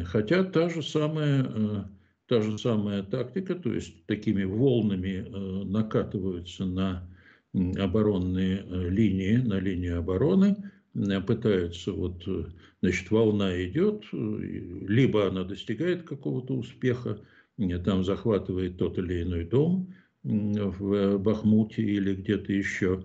[0.06, 1.90] Хотя та же самая,
[2.28, 5.26] та же самая тактика, то есть такими волнами
[5.66, 7.08] накатываются на
[7.54, 10.56] оборонные линии, на линии обороны–
[10.98, 12.46] Э, пытаются, вот, э,
[12.82, 14.18] значит, волна идет, э,
[14.88, 17.20] либо она достигает какого-то успеха,
[17.84, 19.92] там захватывает тот или иной дом
[20.24, 23.04] в Бахмуте или где-то еще,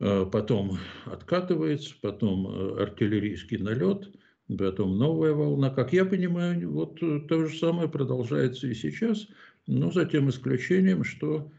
[0.00, 4.10] потом откатывается, потом артиллерийский налет,
[4.56, 5.70] потом новая волна.
[5.70, 9.28] Как я понимаю, вот то же самое продолжается и сейчас,
[9.66, 11.50] но за тем исключением, что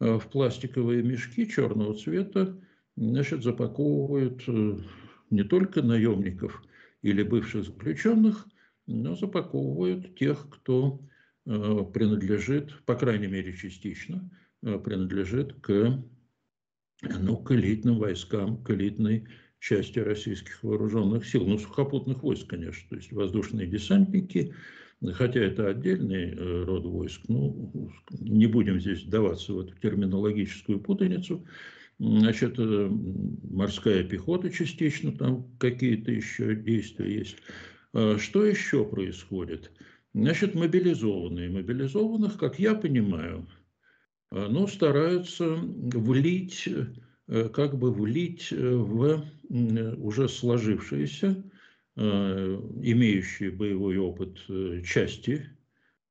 [0.00, 2.58] в пластиковые мешки черного цвета
[2.96, 4.42] значит, запаковывают
[5.30, 6.62] не только наемников
[7.02, 8.46] или бывших заключенных,
[8.86, 11.00] но запаковывают тех, кто
[11.46, 14.30] э, принадлежит, по крайней мере частично,
[14.62, 16.02] э, принадлежит к,
[17.02, 19.26] ну, к элитным войскам, к элитной
[19.64, 24.54] части российских вооруженных сил, ну, сухопутных войск, конечно, то есть воздушные десантники,
[25.14, 31.46] хотя это отдельный э, род войск, ну, не будем здесь вдаваться в эту терминологическую путаницу,
[32.00, 32.88] Значит, э,
[33.50, 37.36] морская пехота частично, там какие-то еще действия есть.
[37.92, 39.70] А что еще происходит?
[40.12, 41.50] Значит, мобилизованные.
[41.50, 43.46] Мобилизованных, как я понимаю,
[44.32, 46.68] э, ну, стараются влить,
[47.26, 51.42] как бы влить в уже сложившиеся,
[51.96, 54.38] имеющие боевой опыт
[54.84, 55.48] части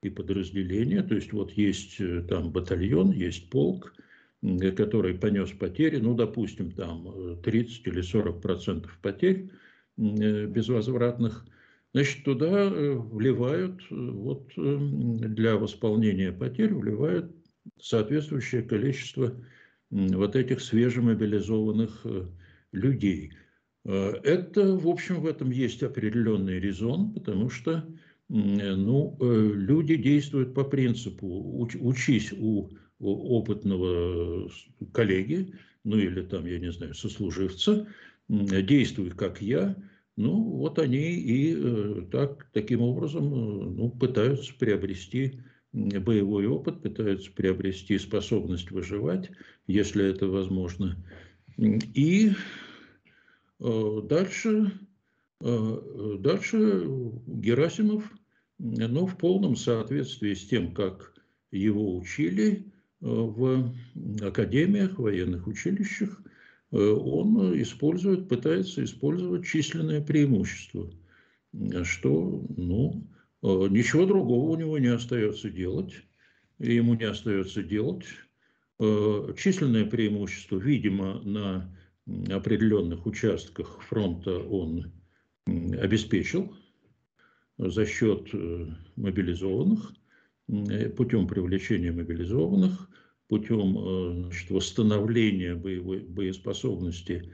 [0.01, 1.03] и подразделения.
[1.03, 1.97] То есть вот есть
[2.27, 3.93] там батальон, есть полк,
[4.75, 9.49] который понес потери, ну, допустим, там 30 или 40 процентов потерь
[9.97, 11.45] э, безвозвратных,
[11.93, 17.31] значит, туда э, вливают, э, вот для восполнения потерь вливают
[17.79, 19.33] соответствующее количество
[19.93, 22.05] вот этих свежемобилизованных
[22.71, 23.33] людей.
[23.85, 27.85] Это, в общем, в этом есть определенный резон, потому что
[28.29, 32.69] ну, люди действуют по принципу уч, учись у
[32.99, 34.49] опытного
[34.93, 37.87] коллеги, ну или там, я не знаю, сослуживца,
[38.29, 39.75] действуй как я,
[40.15, 45.41] ну вот они и так, таким образом ну, пытаются приобрести
[45.73, 49.31] боевой опыт, пытаются приобрести способность выживать,
[49.67, 50.95] если это возможно.
[51.57, 52.31] И
[53.59, 54.71] э, дальше,
[55.41, 56.83] э, дальше
[57.27, 58.03] Герасимов,
[58.59, 61.13] ну, в полном соответствии с тем, как
[61.51, 62.51] его учили
[63.01, 63.73] э, в
[64.21, 66.19] академиях, военных училищах,
[66.71, 70.89] он использует, пытается использовать численное преимущество,
[71.83, 73.05] что, ну,
[73.43, 75.93] ничего другого у него не остается делать.
[76.59, 78.05] Ему не остается делать.
[78.79, 81.77] Э, численное преимущество, видимо, на
[82.29, 84.91] определенных участках фронта он
[85.45, 86.55] обеспечил
[87.57, 89.93] за счет э, мобилизованных,
[90.95, 92.89] путем привлечения мобилизованных,
[93.27, 97.31] путем значит, восстановления боевой, боеспособности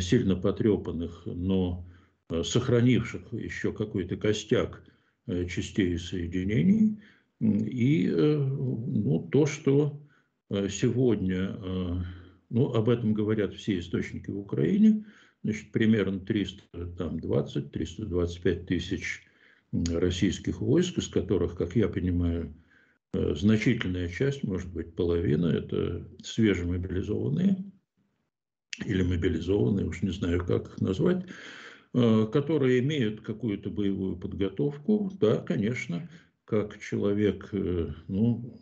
[0.00, 1.86] сильно потрепанных, но
[2.30, 4.82] сохранивших еще какой-то костяк
[5.30, 6.98] Э, частей соединений.
[7.40, 10.02] И э, ну, то, что
[10.50, 11.56] э, сегодня,
[12.50, 15.04] ну, об этом говорят все источники в Украине,
[15.44, 19.22] значит, примерно 320-325 тысяч
[19.72, 22.52] российских войск, из которых, как я понимаю,
[23.12, 27.56] значительная часть, может быть, половина, это свежемобилизованные
[28.84, 31.24] или мобилизованные, уж не знаю, как их назвать,
[31.92, 36.08] которые имеют какую-то боевую подготовку, да, конечно,
[36.44, 38.60] как человек, э, ну,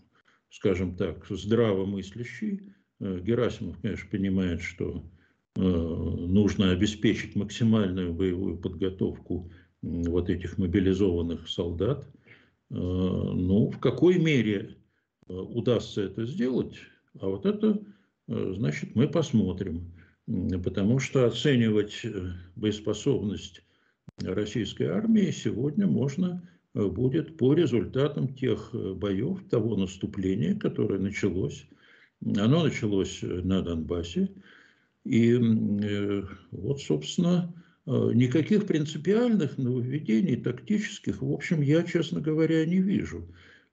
[0.51, 5.05] скажем так, здравомыслящий, э, Герасимов, конечно, понимает, что
[5.57, 9.51] нужно обеспечить максимальную боевую подготовку
[9.83, 12.09] вот этих мобилизованных солдат.
[12.71, 14.77] Ну, в какой мере
[15.27, 16.77] удастся это сделать,
[17.19, 17.83] а вот это,
[18.29, 19.93] значит, мы посмотрим
[20.63, 23.63] потому что оценивать э, боеспособность
[24.21, 31.67] российской армии сегодня можно э, будет по результатам тех э, боев, того наступления, которое началось.
[32.23, 34.29] Оно началось на Донбассе.
[35.05, 35.35] И
[36.51, 37.55] вот, собственно,
[37.87, 43.25] никаких принципиальных нововведений, тактических, в общем, я, честно говоря, не вижу.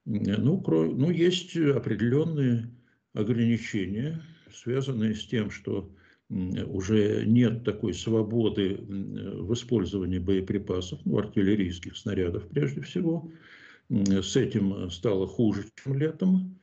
[0.06, 0.84] Ну, кро...
[0.84, 2.70] ну есть определенные
[3.12, 4.22] ограничения,
[4.54, 5.90] связанные с тем, что
[6.28, 13.30] уже нет такой свободы в использовании боеприпасов, ну, артиллерийских снарядов прежде всего.
[13.88, 16.58] С этим стало хуже, чем летом.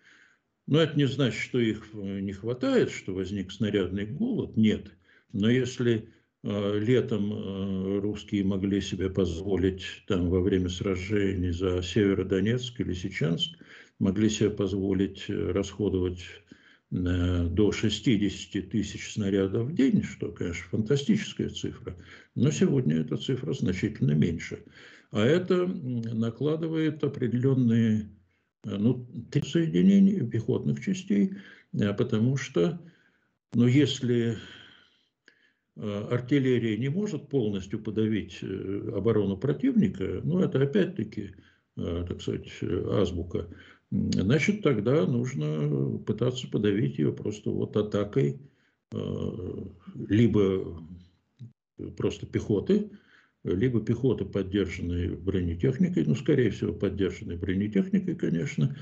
[0.68, 4.55] Но это не значит, что их э, не хватает, что возник снарядный голод.
[4.55, 4.91] Нет.
[5.34, 6.09] Но если
[6.43, 13.57] э, летом э, русские могли себе позволить там во время сражений за Северодонецк или Сеченск,
[13.99, 16.24] могли себе позволить расходовать
[16.93, 21.97] до 60 тысяч снарядов в день, что, конечно, фантастическая цифра,
[22.35, 24.63] но сегодня эта цифра значительно меньше.
[25.11, 28.09] А это накладывает определенные
[28.63, 29.07] ну,
[29.43, 31.33] соединения пехотных частей,
[31.81, 32.79] а потому что,
[33.55, 34.37] ну, если
[35.75, 41.31] артиллерия не может полностью подавить э, оборону противника, ну, это опять-таки,
[41.75, 43.47] так сказать, азбука
[43.93, 48.39] значит, тогда нужно пытаться подавить ее просто вот атакой
[48.91, 48.97] э,
[50.09, 50.81] либо
[51.95, 52.89] просто пехоты,
[53.43, 58.75] либо пехоты, поддержанной бронетехникой, ну, скорее всего, поддержанной бронетехникой, конечно,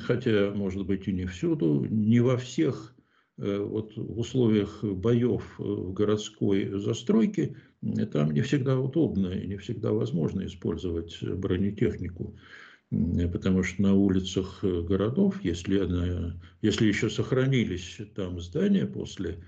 [0.00, 2.96] хотя, может быть, и не всюду, не во всех
[3.38, 7.54] э, вот в условиях боев в городской застройке,
[8.12, 12.34] там не всегда удобно и не всегда возможно использовать бронетехнику
[13.32, 19.42] потому что на улицах э, городов, если, она, если еще сохранились там здания после,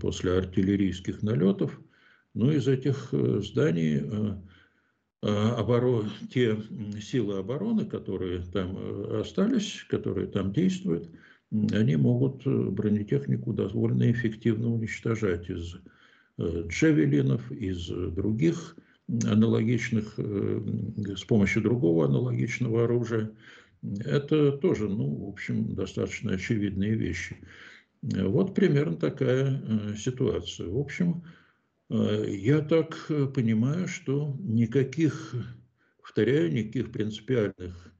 [0.00, 1.78] после артиллерийских налетов,
[2.32, 4.36] ну, из этих э, зданий э,
[5.22, 6.56] оборон, те
[7.00, 11.10] силы обороны, которые там остались, которые там действуют,
[11.72, 15.76] они могут бронетехнику довольно эффективно уничтожать из
[16.38, 18.76] джавелинов, из других
[19.08, 20.60] аналогичных, э,
[21.16, 23.30] с помощью другого аналогичного оружия.
[24.04, 27.36] Это тоже, ну, в общем, достаточно очевидные вещи.
[28.02, 30.68] Вот примерно такая э, ситуация.
[30.68, 31.24] В общем,
[31.90, 32.96] э, я так
[33.34, 35.34] понимаю, что никаких,
[36.00, 37.94] повторяю, никаких принципиальных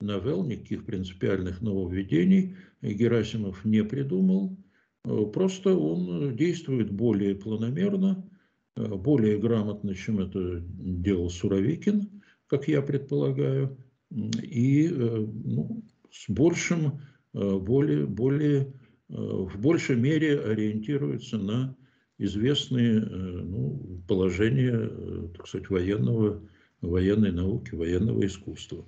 [0.00, 4.58] новелл, никаких принципиальных нововведений Герасимов не придумал.
[5.02, 8.29] Просто он действует более планомерно,
[8.76, 13.76] более грамотно, чем это делал Суровикин, как я предполагаю,
[14.10, 17.00] и ну, с большим,
[17.32, 18.72] более, более,
[19.08, 21.76] в большей мере ориентируется на
[22.18, 26.42] известные ну, положения, так сказать, военного,
[26.80, 28.84] военной науки, военного искусства.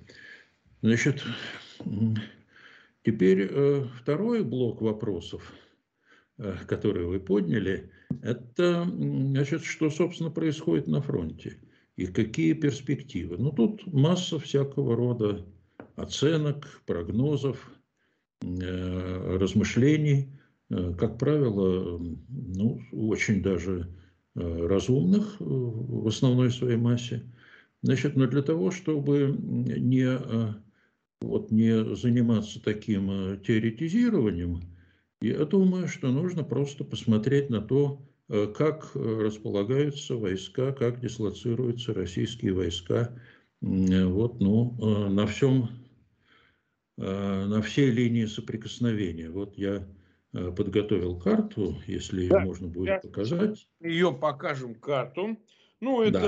[0.81, 1.23] Значит,
[3.03, 3.49] теперь
[4.01, 5.53] второй блок вопросов,
[6.67, 7.89] которые вы подняли,
[8.21, 11.57] это, значит, что, собственно, происходит на фронте–
[11.95, 13.37] и какие перспективы.
[13.37, 15.45] Ну, тут масса всякого рода
[15.95, 17.71] оценок, прогнозов,
[18.41, 20.31] э, размышлений,
[20.69, 21.99] э, как правило,
[22.29, 23.89] ну, очень даже
[24.35, 27.23] э, разумных в основной своей массе.
[27.83, 30.17] Значит, но для того, чтобы не,
[31.21, 34.61] вот, не заниматься таким теоретизированием,
[35.29, 41.93] я думаю, что нужно просто посмотреть на то, Э, как э, располагаются войска, как дислоцируются
[41.93, 43.13] российские войска
[43.61, 44.75] э, вот, ну,
[45.09, 45.69] на всем,
[46.97, 49.29] на всей линии соприкосновения.
[49.29, 49.87] Вот я
[50.31, 53.67] подготовил карту, если да, можно будет показать.
[53.81, 55.37] Ее покажем карту.
[55.79, 56.19] Ну, это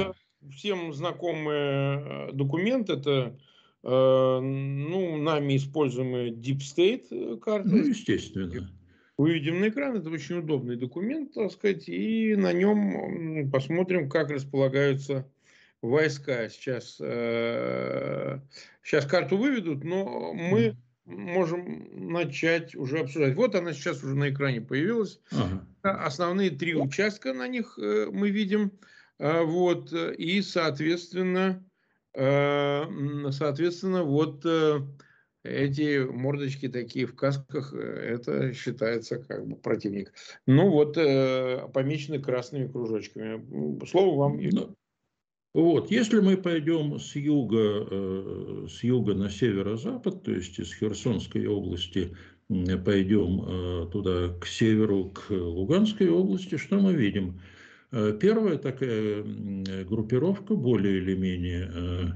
[0.42, 0.50] да.
[0.50, 3.38] всем знакомый документ, это
[3.84, 7.70] ну, нами используемый Deep State карта.
[7.70, 8.48] Ну, естественно
[9.18, 9.96] выведем на экран.
[9.98, 15.30] Это очень удобный документ, так сказать, и на нем посмотрим, как располагаются
[15.82, 16.50] войска.
[16.50, 18.40] Сейчас, э,
[18.84, 23.36] сейчас карту выведут, но мы можем начать уже обсуждать.
[23.36, 25.20] Вот она сейчас уже на экране появилась.
[25.32, 25.66] Ага.
[25.84, 28.72] Основные три участка на них э, мы видим.
[29.20, 31.64] Э, вот, и, соответственно,
[32.18, 34.46] соответственно, вот
[35.46, 40.14] эти мордочки такие в касках, э, это считается как бы противник.
[40.46, 43.86] Ну вот, э, помечены красными кружочками.
[43.86, 44.40] Слово вам.
[44.42, 44.76] Ну,
[45.54, 51.48] вот, если мы пойдем с юга, э, с юга на северо-запад, то есть из Херсонской
[51.48, 52.16] области
[52.86, 57.42] пойдем туда к северу, к Луганской области, что мы видим?
[57.90, 59.24] Первая такая
[59.84, 62.12] группировка, более или менее Э,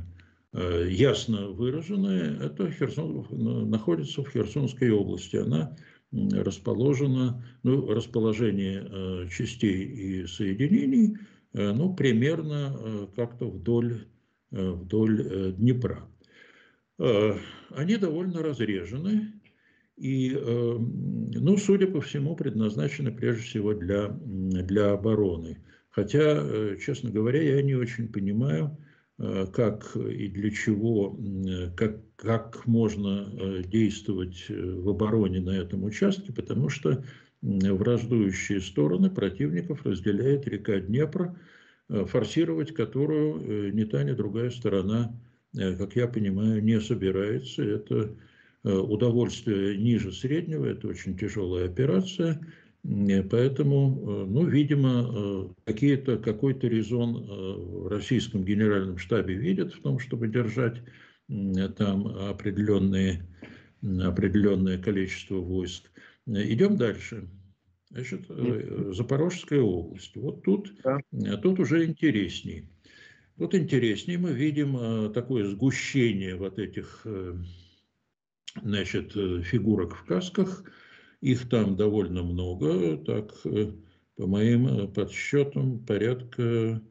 [0.53, 3.27] ясно выраженная, это Херсон,
[3.69, 5.35] находится в Херсонской области.
[5.35, 5.75] Она
[6.11, 11.17] расположена, ну, расположение э, частей и соединений,
[11.53, 14.07] э, ну, примерно как-то вдоль,
[14.49, 16.07] вдоль Днепра.
[16.97, 19.33] Они довольно разрежены
[19.95, 25.63] и, ну, судя по всему, предназначены прежде всего для, для обороны.
[25.91, 28.88] Хотя, честно говоря, я не очень понимаю, Э,
[29.53, 31.19] как и для чего,
[31.75, 37.03] как, как можно э, действовать э, в обороне на этом участке, потому что
[37.41, 41.35] враждующие стороны противников разделяет река Днепр,
[41.87, 45.17] форсировать которую ни та, ни другая сторона,
[45.53, 47.63] как я понимаю, не собирается.
[47.63, 48.13] Это
[48.63, 52.45] удовольствие ниже среднего, это очень тяжелая операция–
[52.83, 59.81] Поэтому, э, ну, видимо, э, какие-то, какой-то резон э, в российском генеральном штабе видят в
[59.81, 60.81] том, чтобы держать
[61.77, 63.21] там определенные,
[63.83, 65.91] определенное количество войск.
[66.25, 67.29] Идем дальше.
[67.91, 68.25] Значит,
[68.95, 70.15] Запорожская область.
[70.15, 70.73] Вот тут,
[71.43, 72.71] тут уже интересней.
[73.37, 77.05] Тут интереснее мы видим такое сгущение вот этих
[78.63, 80.63] значит, фигурок в касках–
[81.21, 83.71] их там довольно много, так, э,
[84.15, 86.81] по моим э, подсчетам, порядка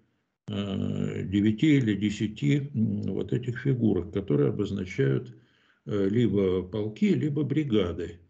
[0.48, 2.70] 9 э, или 10
[3.10, 5.34] вот этих фигурок, которые обозначают
[5.86, 8.20] либо полки, либо бригады.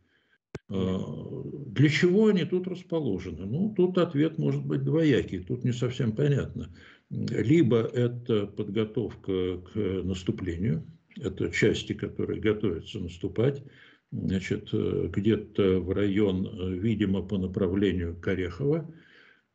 [0.68, 3.46] Для чего они тут расположены?
[3.46, 6.72] Ну, тут ответ может быть двоякий, тут не совсем понятно.
[7.10, 10.84] Либо это подготовка к наступлению,
[11.16, 13.64] это части, которые готовятся наступать,
[14.10, 18.92] значит, э, где-то в район, э, видимо, по направлению Корехова,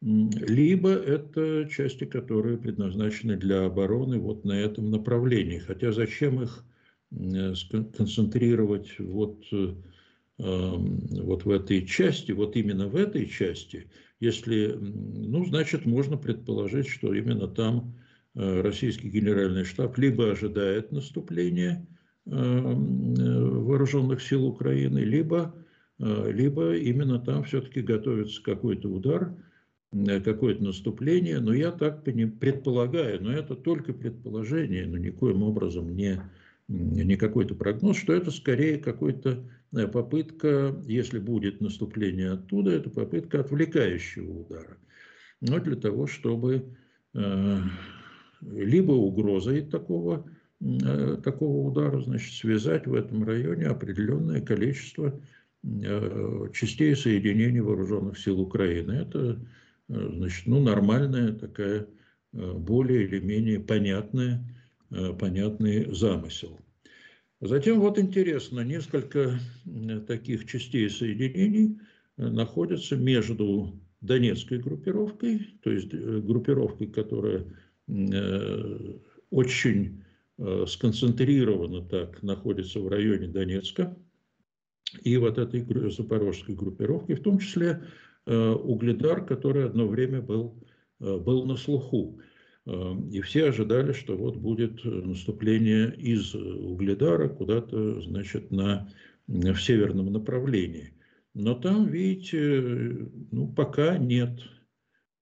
[0.01, 5.60] либо это части, которые предназначены для обороны вот на этом направлении.
[5.60, 6.66] Хотя зачем их
[7.12, 7.54] э,
[7.95, 9.45] концентрировать вот,
[10.39, 13.88] вот в этой части, вот именно в этой части,
[14.20, 17.93] если, ну, значит, можно предположить, что именно там
[18.34, 21.86] российский генеральный штаб либо ожидает наступления,
[22.26, 25.54] вооруженных сил Украины, либо,
[26.00, 29.36] э, либо именно там все-таки готовится какой-то удар,
[29.92, 31.40] э, какое-то наступление.
[31.40, 36.22] Но я так предполагаю, но это только предположение, но никоим образом не,
[36.68, 39.44] не какой-то прогноз, что это скорее какая-то
[39.92, 44.78] попытка, если будет наступление оттуда, это попытка отвлекающего удара.
[45.42, 46.78] Но для того, чтобы
[48.42, 50.26] либо угрозой такого,
[51.24, 55.20] такого удара, значит, связать в этом районе определенное количество
[56.53, 58.91] частей соединений вооруженных сил Украины.
[58.93, 59.39] Это,
[59.88, 61.88] значит, ну, нормальная такая,
[62.32, 64.43] более или менее понятная,
[65.20, 66.59] понятный замысел.
[67.41, 69.39] Затем вот интересно, несколько
[70.07, 71.80] таких частей соединений
[72.18, 77.45] находятся между Донецкой группировкой, то есть э, группировкой, которая
[77.88, 78.93] э,
[79.30, 80.03] очень э,
[80.68, 83.98] сконцентрированно так находится в районе Донецка,
[85.02, 87.84] и вот этой запорожской группировки, в том числе
[88.26, 90.64] Угледар, который одно время был,
[91.00, 92.22] был на слуху.
[92.66, 98.90] И все ожидали, что вот будет наступление из Угледара куда-то, значит, на,
[99.28, 100.94] в северном направлении.
[101.34, 104.40] Но там, видите, ну, пока нет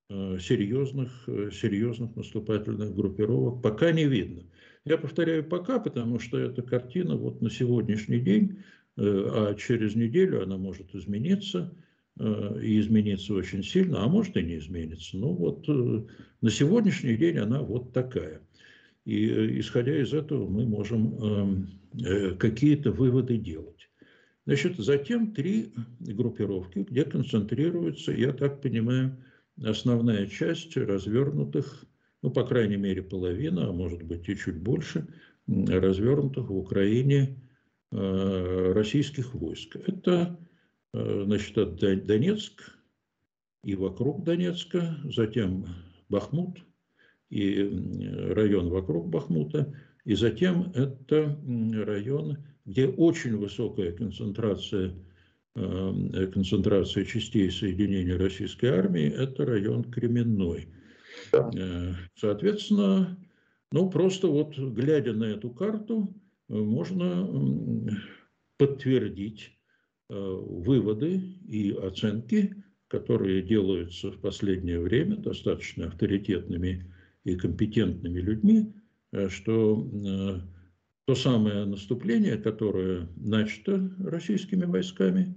[0.09, 4.43] э, серьезных, э, серьезных наступательных группировок, пока не видно.
[4.85, 8.59] Я повторяю пока, потому что эта картина вот на сегодняшний день,
[8.97, 11.73] э, а через неделю она может измениться,
[12.19, 15.17] и измениться очень сильно, а может и не измениться.
[15.17, 18.41] Ну вот на сегодняшний день она вот такая.
[19.05, 23.89] И исходя из этого мы можем эм, какие-то выводы делать.
[24.45, 29.15] Значит, затем три группировки, где концентрируется, я так понимаю,
[29.63, 31.85] основная часть развернутых,
[32.21, 35.07] ну, по крайней мере, половина, а может быть и чуть больше,
[35.47, 37.37] развернутых в Украине
[37.91, 39.75] э, российских войск.
[39.75, 40.39] Это,
[40.93, 42.61] э, значит, Донецк
[43.63, 45.65] и вокруг Донецка, затем
[46.09, 46.59] Бахмут
[47.29, 47.63] и
[48.33, 49.73] район вокруг Бахмута,
[50.05, 51.39] и затем это
[51.85, 54.93] район где очень высокая концентрация,
[55.55, 60.67] э, концентрация частей соединения российской армии, это район Кременной.
[61.33, 63.17] Э, соответственно,
[63.71, 66.13] ну просто вот глядя на эту карту,
[66.47, 67.29] можно
[68.57, 69.57] подтвердить
[70.09, 76.93] э, выводы и оценки, которые делаются в последнее время достаточно авторитетными
[77.23, 78.73] и компетентными людьми,
[79.29, 80.41] что
[81.05, 85.35] то самое наступление, которое начато российскими войсками,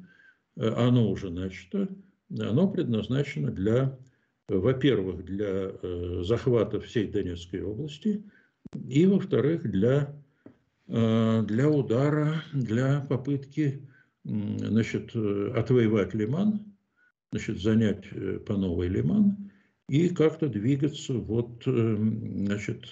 [0.57, 1.89] э, оно уже начато,
[2.31, 3.99] оно предназначено для,
[4.49, 8.23] во-первых, для э, захвата всей Донецкой области,
[8.89, 10.15] и, во-вторых, для,
[10.89, 13.89] э, для удара, для попытки
[14.25, 16.75] значит, отвоевать Лиман,
[17.31, 18.05] значит, занять
[18.47, 19.51] по новой Лиман
[19.91, 22.91] и как-то двигаться вот, значит,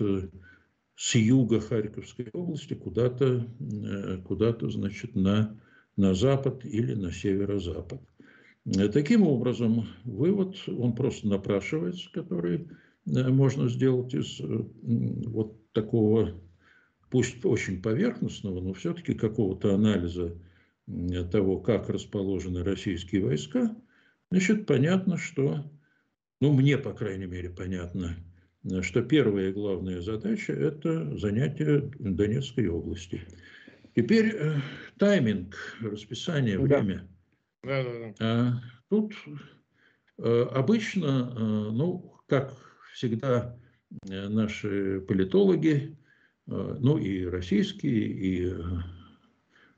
[0.97, 5.59] с юга Харьковской области куда-то, э, куда-то значит, на,
[5.97, 8.01] на запад или на северо-запад.
[8.65, 12.69] Э, таким образом, вывод, он просто напрашивается, который
[13.07, 16.41] э, можно сделать из вот такого,
[17.11, 20.37] пусть очень поверхностного, но все-таки какого-то анализа
[21.31, 23.75] того, как расположены российские войска,
[24.31, 25.71] значит, понятно, что,
[26.41, 28.17] ну, мне, по крайней мере, понятно,
[28.83, 33.23] что первая и главная задача– это занятие Донецкой области.
[33.95, 34.55] Теперь э,
[34.99, 36.81] тайминг, расписание, да.
[36.81, 37.09] время.
[37.63, 37.85] Да,
[38.19, 39.15] да, тут
[40.19, 42.55] э, обычно, э, ну, как
[42.93, 43.57] всегда,
[44.09, 45.97] э, наши политологи,
[46.47, 48.53] ну и российские, и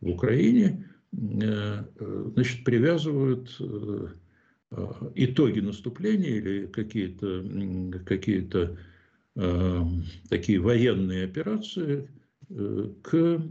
[0.01, 3.51] в Украине, значит, привязывают
[5.15, 7.45] итоги наступления или какие-то
[8.07, 8.49] какие
[9.37, 9.83] э,
[10.31, 12.09] такие военные операции
[12.49, 13.43] к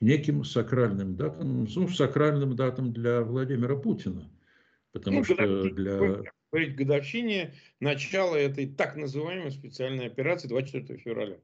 [0.00, 4.30] неким сакральным датам, ну, сакральным датам для Владимира Путина.
[4.92, 6.22] Потому ну, что для...
[6.52, 11.38] Говорить годовщине начала этой так называемой специальной операции 24 февраля.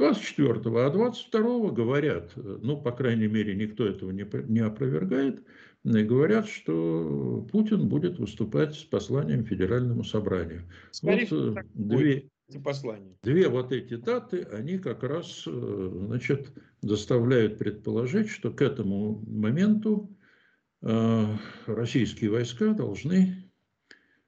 [0.00, 5.44] 24-го, а 22-го говорят, ну, по крайней мере, никто этого не, не опровергает,
[5.84, 10.62] говорят, что Путин будет выступать с посланием Федеральному собранию.
[10.90, 12.28] Скорее вот э, две,
[12.64, 13.16] послания.
[13.22, 16.52] две вот эти даты, они как раз э, значит,
[16.86, 20.10] заставляют предположить, что к этому моменту
[20.82, 21.26] э,
[21.66, 23.50] российские войска должны,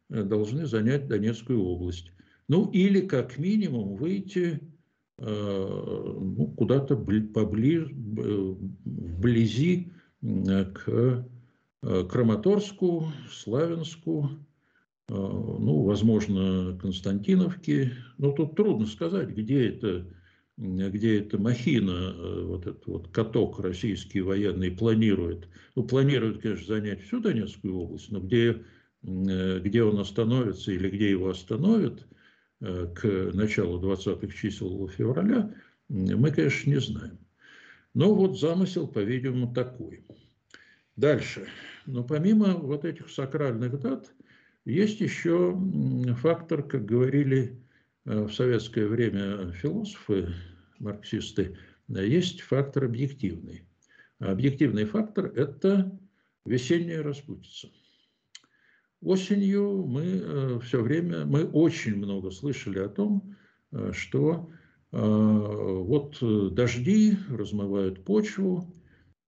[0.09, 2.13] должны занять Донецкую область.
[2.49, 4.61] Ну или как минимум выйти
[5.19, 7.91] ну, куда-то поближе,
[8.85, 9.91] вблизи
[10.21, 11.27] к
[11.89, 14.31] Э, Краматорску, Славянску,
[15.09, 17.93] э, ну, возможно, Константиновке.
[18.19, 20.07] Но тут трудно сказать, где это,
[20.57, 25.49] где эта махина, э, вот этот вот каток российский военный планирует.
[25.75, 28.63] Ну, планирует, конечно, занять всю Донецкую область, но где,
[29.03, 32.07] где он остановится или где его остановят,
[32.59, 35.55] к началу 20-х чисел февраля,
[35.91, 37.19] мы, конечно, не знаем.
[37.93, 40.05] Но вот замысел, по-видимому, такой.
[40.97, 41.47] Дальше.
[41.85, 44.13] Но помимо вот этих сакральных дат,
[44.65, 45.59] есть еще
[46.21, 47.66] фактор, как говорили э,
[48.07, 50.29] в советское время философы,
[50.79, 51.57] марксисты,
[51.89, 53.63] есть фактор объективный.
[54.21, 55.99] А объективный фактор– это
[56.45, 57.69] весенняя распутица.
[59.03, 63.37] Осенью мы э, все время, мы очень много слышали о том,
[63.73, 64.51] э, что
[64.93, 66.17] вот
[66.55, 68.73] дожди размывают почву,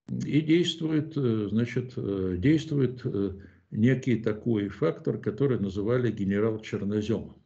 [0.08, 1.92] и действует, значит,
[2.40, 3.02] действует
[3.70, 7.37] некий такой фактор, который называли генерал Чернозем.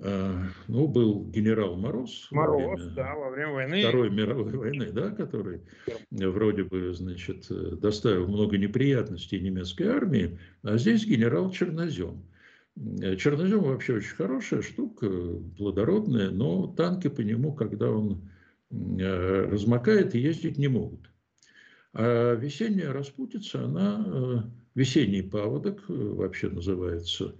[0.00, 2.28] А, ну, был генерал Мороз.
[2.30, 3.80] Мороз, во время да, во время войны.
[3.80, 5.60] Второй мировой войны, да, который
[6.10, 7.46] вроде бы, значит,
[7.80, 12.24] доставил много неприятностей немецкой армии, а здесь генерал Чернозем.
[12.76, 15.08] Чернозем вообще очень хорошая штука,
[15.56, 18.28] плодородная, но танки по нему, когда он
[18.70, 21.08] э, размокает, ездить не могут.
[21.92, 24.36] А весенняя распутица, она э,
[24.74, 27.36] весенний паводок э, вообще называется,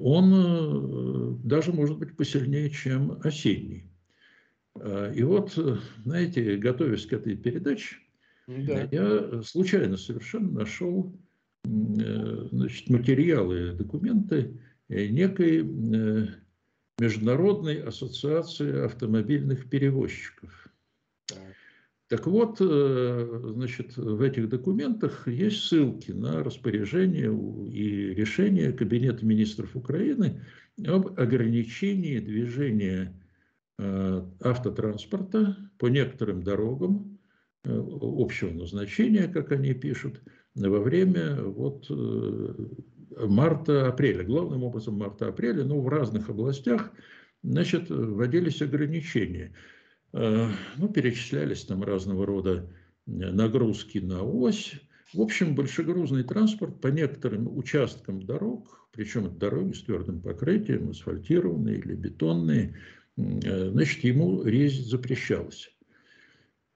[0.00, 3.90] он э, даже может быть посильнее, чем осенний.
[4.74, 7.96] А, и вот, э, знаете, готовясь к этой передаче,
[8.46, 8.88] да.
[8.90, 11.12] я случайно совершенно нашел
[11.64, 15.64] значит, материалы, документы некой
[17.00, 20.68] Международной ассоциации автомобильных перевозчиков.
[21.26, 21.40] Так
[22.26, 27.32] вот, э, значит, в этих документах есть ссылки на распоряжение
[27.68, 30.40] и решение Кабинета министров Украины
[30.86, 33.20] об ограничении движения
[33.78, 37.18] э, автотранспорта по некоторым дорогам
[37.64, 40.22] э, общего назначения, как они пишут,
[40.54, 41.90] во время вот
[43.10, 46.92] марта-апреля, главным образом марта-апреля, но в разных областях,
[47.42, 49.52] значит, вводились ограничения–
[50.16, 52.70] ну, перечислялись там разного рода
[53.06, 54.74] э, нагрузки на ось.
[55.12, 61.78] В общем, большегрузный транспорт по некоторым участкам дорог, причем это дороги с твердым покрытием, асфальтированные
[61.78, 62.78] или бетонные,
[63.16, 65.70] э, значит, ему резать запрещалось.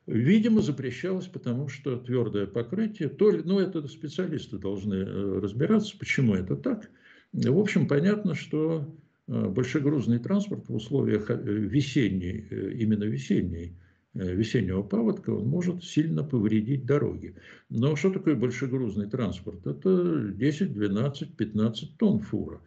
[0.07, 5.05] Видимо, запрещалось, потому что твердое покрытие, то ли, ну, это специалисты должны
[5.41, 6.91] разбираться, почему это так.
[7.33, 13.77] В общем, понятно, что Э, большегрузный транспорт в условиях э, весенней, э, именно весенней,
[14.13, 17.37] весеннего паводка, он может сильно повредить дороги.
[17.69, 19.65] Но что такое большегрузный транспорт?
[19.65, 22.61] Это 10, 12, 15 тонн фура.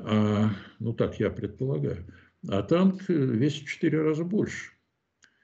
[0.00, 0.50] А,
[0.80, 2.04] ну так я предполагаю.
[2.48, 4.72] А танк весит в 4 раза больше.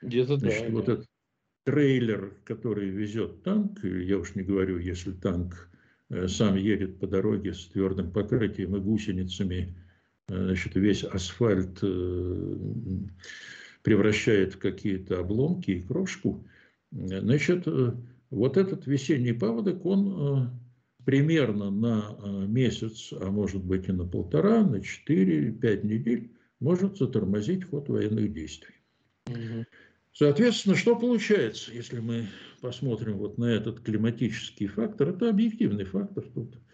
[0.03, 0.73] Где-то Значит, да.
[0.73, 0.93] Вот да.
[0.95, 1.07] этот
[1.64, 5.71] трейлер, который везет танк, я уж не говорю, если танк
[6.27, 9.77] сам едет по дороге с твердым покрытием и гусеницами,
[10.29, 12.57] значит, весь асфальт э,
[13.83, 16.47] превращает в какие-то обломки и крошку.
[16.91, 17.93] Значит, э,
[18.31, 24.62] вот этот весенний паводок, он э, примерно на месяц, а может быть и на полтора,
[24.62, 28.74] на 4-5 недель может затормозить ход военных действий.
[30.12, 32.26] Соответственно, что получается, если мы
[32.61, 35.11] посмотрим вот на этот климатический фактор?
[35.11, 36.24] Это объективный фактор.
[36.35, 36.68] Тут Э,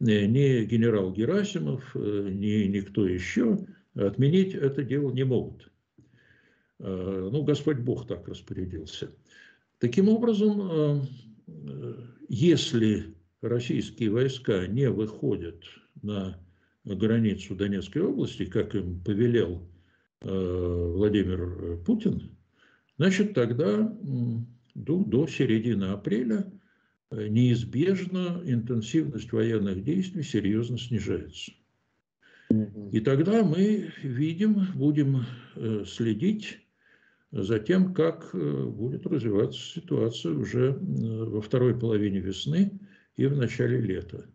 [0.00, 3.58] ни генерал Герасимов, э, ни никто еще
[3.94, 5.70] отменить это дело не могут.
[6.78, 9.10] Э, ну, Господь Бог так распорядился.
[9.78, 11.06] Таким образом,
[12.28, 15.62] если российские войска не выходят
[16.02, 16.36] на
[16.84, 19.62] границу Донецкой области, как им повелел
[20.20, 22.36] Владимир Путин,
[22.96, 23.96] значит, тогда
[24.74, 26.57] до, до середины апреля Э,
[27.10, 31.52] неизбежно интенсивность военных действий серьезно снижается.
[32.92, 36.60] И тогда мы видим, будем э, следить
[37.30, 42.80] за тем, как э, будет развиваться ситуация уже во второй половине весны
[43.16, 44.26] и в начале лета.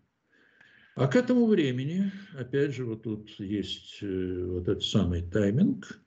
[0.95, 5.99] А к этому времени, опять же, вот тут есть вот этот самый тайминг,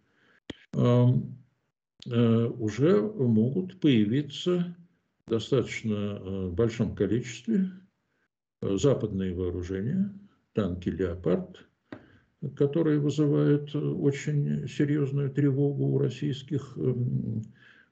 [0.72, 4.76] уже могут появиться
[5.26, 7.70] достаточно э, большом количестве
[8.62, 10.12] э, западные вооружения,
[10.52, 11.66] танки «Леопард»,
[12.56, 17.42] которые вызывают э, очень серьезную тревогу у российских, эм,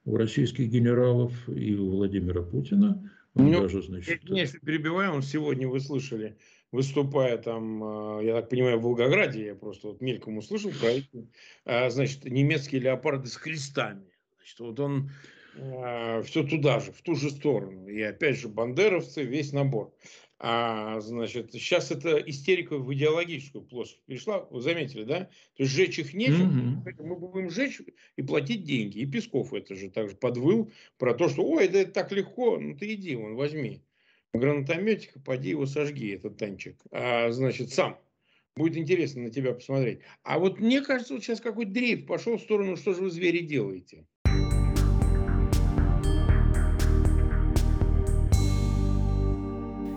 [0.04, 3.10] у российских генералов и у Владимира Путина.
[3.34, 6.36] Он ну, даже, значит, если перебиваем, сегодня вы слышали,
[6.70, 11.28] выступая там, я так понимаю, в Волгограде, я просто вот мельком услышал про эти,
[11.64, 14.04] значит, немецкие леопарды с крестами.
[14.36, 15.10] Значит, вот он
[15.56, 17.88] э, все туда же, в ту же сторону.
[17.88, 19.94] И опять же, бандеровцы, весь набор.
[20.38, 25.20] А, значит, сейчас это истерика в идеологическую плоскость перешла, вы заметили, да?
[25.56, 27.02] То есть сжечь их нечем, mm-hmm.
[27.02, 27.80] мы будем сжечь
[28.16, 28.98] и платить деньги.
[28.98, 32.76] И Песков это же также подвыл про то, что, ой, да это так легко, ну
[32.76, 33.82] ты иди, вон, возьми
[34.38, 36.76] гранатометика, поди его сожги, этот танчик.
[36.90, 37.98] А, значит, сам.
[38.56, 40.00] Будет интересно на тебя посмотреть.
[40.22, 43.40] А вот мне кажется, вот сейчас какой-то дрейф пошел в сторону, что же вы, звери,
[43.40, 44.06] делаете.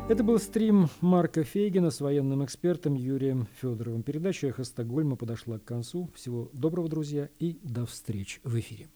[0.10, 4.03] Это был стрим Марка Фейгина с военным экспертом Юрием Федоровым.
[4.03, 6.10] Передача «Эхо Стокгольма» подошла к концу.
[6.16, 8.88] Всего доброго, друзья, и до встречи в эфире.